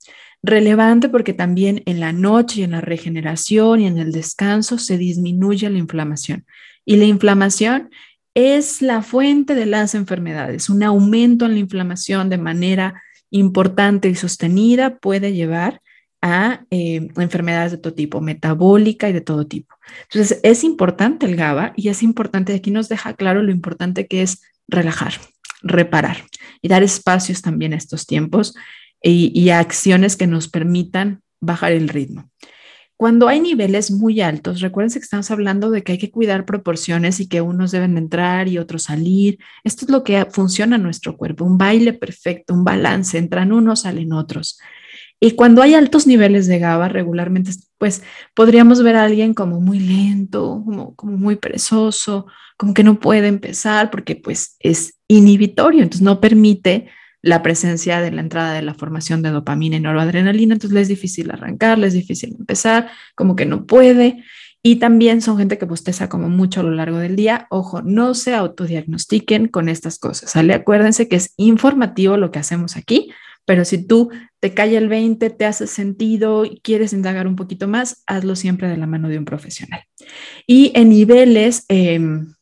[0.44, 4.98] Relevante porque también en la noche y en la regeneración y en el descanso se
[4.98, 6.46] disminuye la inflamación.
[6.84, 7.92] Y la inflamación
[8.34, 10.70] es la fuente de las enfermedades.
[10.70, 15.82] Un aumento en la inflamación de manera importante y sostenida puede llevar
[16.22, 19.76] a eh, enfermedades de todo tipo, metabólica y de todo tipo.
[20.04, 24.22] Entonces, es importante el GABA y es importante, aquí nos deja claro lo importante que
[24.22, 25.14] es relajar,
[25.62, 26.18] reparar
[26.62, 28.54] y dar espacios también a estos tiempos
[29.02, 32.30] y, a acciones que nos permitan bajar el ritmo.
[32.98, 37.20] Cuando hay niveles muy altos, recuérdense que estamos hablando de que hay que cuidar proporciones
[37.20, 39.40] y que unos deben entrar y otros salir.
[39.64, 43.82] Esto es lo que funciona en nuestro cuerpo, un baile perfecto, un balance, entran unos,
[43.82, 44.60] salen otros.
[45.24, 48.02] Y cuando hay altos niveles de GABA, regularmente pues
[48.34, 52.26] podríamos ver a alguien como muy lento, como, muy perezoso,
[52.58, 56.90] como que no puede empezar porque pues es inhibitorio, entonces no permite
[57.22, 60.88] la presencia de la entrada de la formación de dopamina y noradrenalina, entonces le es
[60.88, 64.24] difícil arrancar, le es difícil empezar, como que no puede.
[64.64, 67.48] Y también son gente que bosteza como mucho a lo largo del día.
[67.50, 70.54] Ojo, no se autodiagnostiquen con estas cosas, ¿sale?
[70.54, 73.12] Acuérdense que es informativo lo que hacemos aquí,
[73.46, 77.68] pero si tú te cae el 20, te hace sentido y quieres indagar un poquito
[77.68, 79.84] más, hazlo siempre de la mano de un profesional.
[80.48, 82.34] Y en niveles em,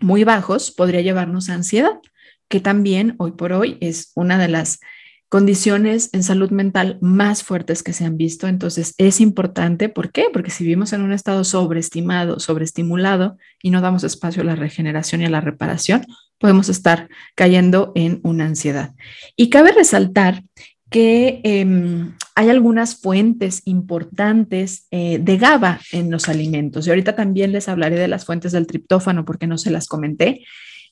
[0.00, 2.00] muy bajos podría llevarnos a ansiedad,
[2.48, 4.80] que también hoy por hoy es una de las
[5.28, 8.48] condiciones en salud mental más fuertes que se han visto.
[8.48, 10.26] Entonces es importante, ¿por qué?
[10.32, 15.20] Porque si vivimos en un estado sobreestimado, sobreestimulado y no damos espacio a la regeneración
[15.20, 16.06] y a la reparación,
[16.38, 18.94] podemos estar cayendo en una ansiedad.
[19.36, 20.44] Y cabe resaltar
[20.90, 26.86] que em, hay algunas fuentes importantes eh, de GABA en los alimentos.
[26.86, 30.44] Y ahorita también les hablaré de las fuentes del triptófano porque no se las comenté.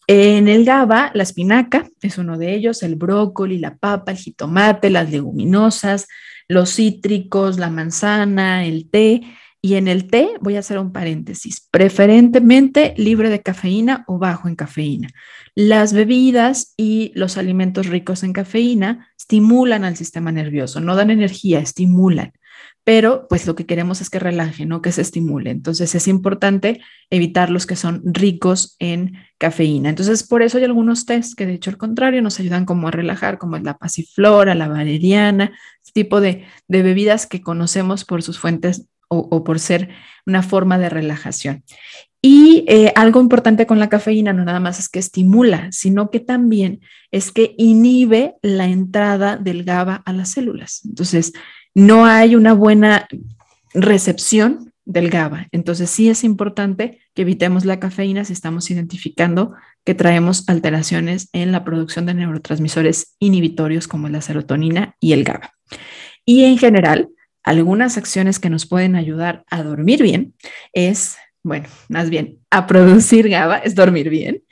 [0.09, 4.88] En el GABA, la espinaca es uno de ellos, el brócoli, la papa, el jitomate,
[4.88, 6.07] las leguminosas,
[6.46, 9.22] los cítricos, la manzana, el té.
[9.61, 14.46] Y en el té voy a hacer un paréntesis, preferentemente libre de cafeína o bajo
[14.46, 15.09] en cafeína.
[15.57, 21.59] Las bebidas y los alimentos ricos en cafeína estimulan al sistema nervioso, no dan energía,
[21.59, 22.32] estimulan
[22.87, 25.51] pero pues lo que queremos es que relaje, no que se estimule.
[25.51, 26.80] Entonces es importante
[27.11, 29.89] evitar los que son ricos en cafeína.
[29.89, 32.93] Entonces por eso hay algunos test que de hecho al contrario nos ayudan como a
[32.93, 35.51] relajar, como es la pasiflora, la valeriana,
[35.84, 39.89] este tipo de, bebidas que conocemos por sus fuentes o, por ser
[40.24, 41.64] una forma de relajación.
[42.22, 46.20] Y eh, algo importante con la cafeína no nada más es que estimula, sino que
[46.20, 46.80] también
[47.11, 50.82] es que inhibe la entrada del GABA a las células.
[50.84, 51.32] Entonces,
[51.77, 53.07] no hay una buena
[53.74, 55.49] recepción del GABA.
[55.53, 59.53] Entonces sí es importante que evitemos la cafeína si estamos identificando
[59.85, 65.53] que traemos alteraciones en la producción de neurotransmisores inhibitorios como la serotonina y el GABA.
[66.24, 67.11] Y en general,
[67.43, 70.33] algunas acciones que nos pueden ayudar a dormir bien
[70.72, 74.43] es, bueno, más bien, a producir GABA es dormir bien,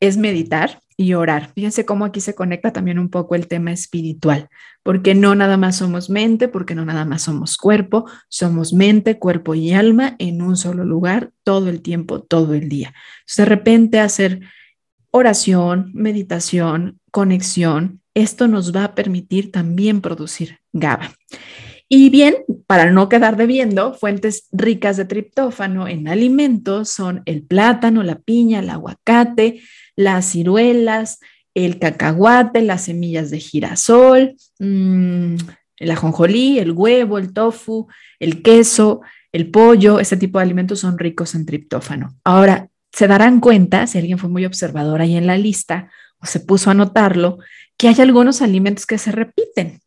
[0.00, 1.50] es meditar, y orar.
[1.54, 4.50] Fíjense cómo aquí se conecta también un poco el tema espiritual,
[4.82, 9.54] porque no nada más somos mente, porque no nada más somos cuerpo, somos mente, cuerpo
[9.54, 12.92] y alma en un solo lugar todo el tiempo, todo el día.
[13.34, 14.40] de repente hacer
[15.10, 21.14] oración, meditación, conexión, esto nos va a permitir también producir GABA.
[21.88, 22.36] Y bien,
[22.66, 28.60] para no quedar debiendo, fuentes ricas de triptófano en alimentos son el plátano, la piña,
[28.60, 29.60] el aguacate,
[30.00, 31.20] las ciruelas,
[31.54, 35.36] el cacahuate, las semillas de girasol, mm,
[35.76, 37.88] el ajonjolí, el huevo, el tofu,
[38.18, 39.00] el queso,
[39.32, 42.16] el pollo, ese tipo de alimentos son ricos en triptófano.
[42.24, 46.40] Ahora, se darán cuenta, si alguien fue muy observador ahí en la lista o se
[46.40, 47.38] puso a notarlo,
[47.76, 49.80] que hay algunos alimentos que se repiten.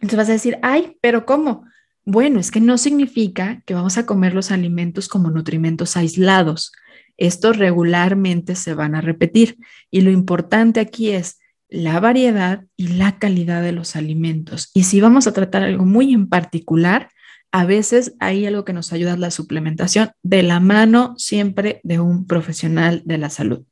[0.00, 1.64] Entonces vas a decir, ay, pero ¿cómo?
[2.04, 6.72] Bueno, es que no significa que vamos a comer los alimentos como nutrimentos aislados
[7.16, 9.58] estos regularmente se van a repetir
[9.90, 11.38] y lo importante aquí es
[11.68, 14.70] la variedad y la calidad de los alimentos.
[14.74, 17.10] Y si vamos a tratar algo muy en particular,
[17.52, 22.26] a veces hay algo que nos ayuda la suplementación de la mano siempre de un
[22.26, 23.64] profesional de la salud.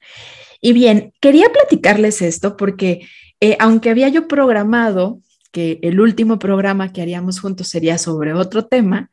[0.60, 3.06] Y bien, quería platicarles esto porque
[3.40, 5.20] eh, aunque había yo programado
[5.52, 9.10] que el último programa que haríamos juntos sería sobre otro tema,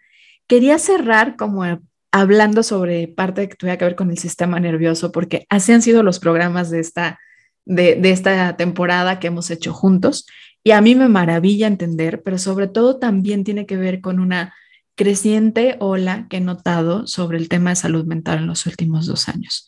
[0.47, 1.65] quería cerrar como
[2.11, 6.03] hablando sobre parte que tuviera que ver con el sistema nervioso, porque así han sido
[6.03, 7.19] los programas de esta,
[7.65, 10.25] de, de esta temporada que hemos hecho juntos.
[10.63, 14.53] Y a mí me maravilla entender, pero sobre todo también tiene que ver con una
[14.95, 19.29] creciente ola que he notado sobre el tema de salud mental en los últimos dos
[19.29, 19.67] años.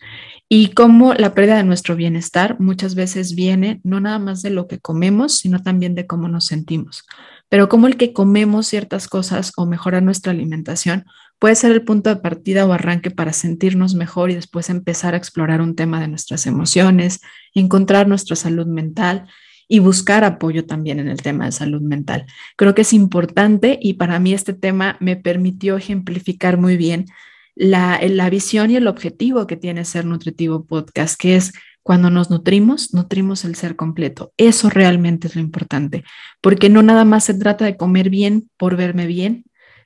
[0.50, 4.68] Y cómo la pérdida de nuestro bienestar muchas veces viene no nada más de lo
[4.68, 7.06] que comemos, sino también de cómo nos sentimos.
[7.50, 11.06] Pero cómo el que comemos ciertas cosas o mejorar nuestra alimentación
[11.44, 15.18] puede ser el punto de partida o arranque para sentirnos mejor y después empezar a
[15.18, 17.20] explorar un tema de nuestras emociones,
[17.54, 19.28] encontrar nuestra salud mental
[19.68, 22.28] y buscar apoyo también en el tema de salud mental.
[22.56, 27.08] Creo que es importante y para mí este tema me permitió ejemplificar muy bien
[27.56, 32.30] la, la visión y el objetivo que tiene Ser Nutritivo Podcast, que es cuando nos
[32.30, 34.32] nutrimos, nutrimos el ser completo.
[34.38, 36.06] Eso realmente es lo importante,
[36.40, 39.44] porque no nada más se trata de comer bien por verme bien,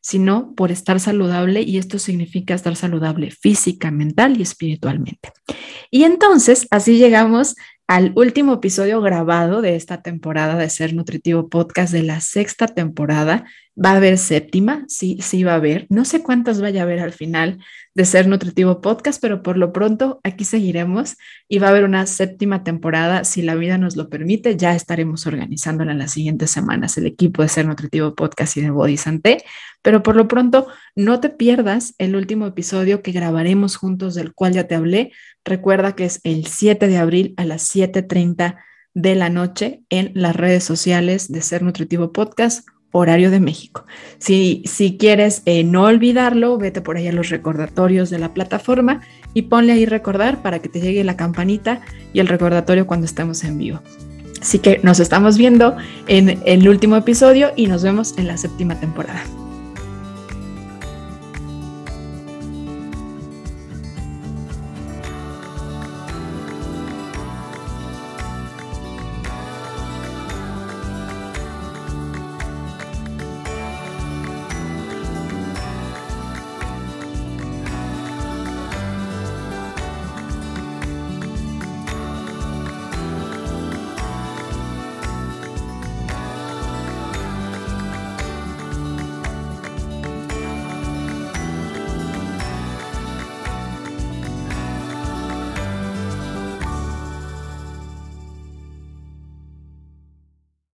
[0.07, 5.33] sino por estar saludable y esto significa estar saludable física, mental y espiritualmente.
[5.91, 11.91] Y entonces, así llegamos al último episodio grabado de esta temporada de Ser Nutritivo Podcast
[11.91, 13.43] de la sexta temporada.
[13.79, 15.85] Va a haber séptima, sí, sí va a haber.
[15.89, 17.59] No sé cuántas vaya a haber al final
[17.93, 21.15] de Ser Nutritivo Podcast, pero por lo pronto aquí seguiremos
[21.47, 23.23] y va a haber una séptima temporada.
[23.23, 27.43] Si la vida nos lo permite, ya estaremos organizándola en las siguientes semanas, el equipo
[27.43, 29.43] de Ser Nutritivo Podcast y de Body Santé.
[29.83, 34.53] Pero por lo pronto, no te pierdas el último episodio que grabaremos juntos, del cual
[34.53, 35.11] ya te hablé.
[35.45, 38.57] Recuerda que es el 7 de abril a las 7:30
[38.95, 43.85] de la noche en las redes sociales de Ser Nutritivo Podcast horario de México.
[44.17, 49.01] Si, si quieres eh, no olvidarlo, vete por ahí a los recordatorios de la plataforma
[49.33, 51.81] y ponle ahí recordar para que te llegue la campanita
[52.13, 53.81] y el recordatorio cuando estemos en vivo.
[54.41, 55.75] Así que nos estamos viendo
[56.07, 59.23] en el último episodio y nos vemos en la séptima temporada.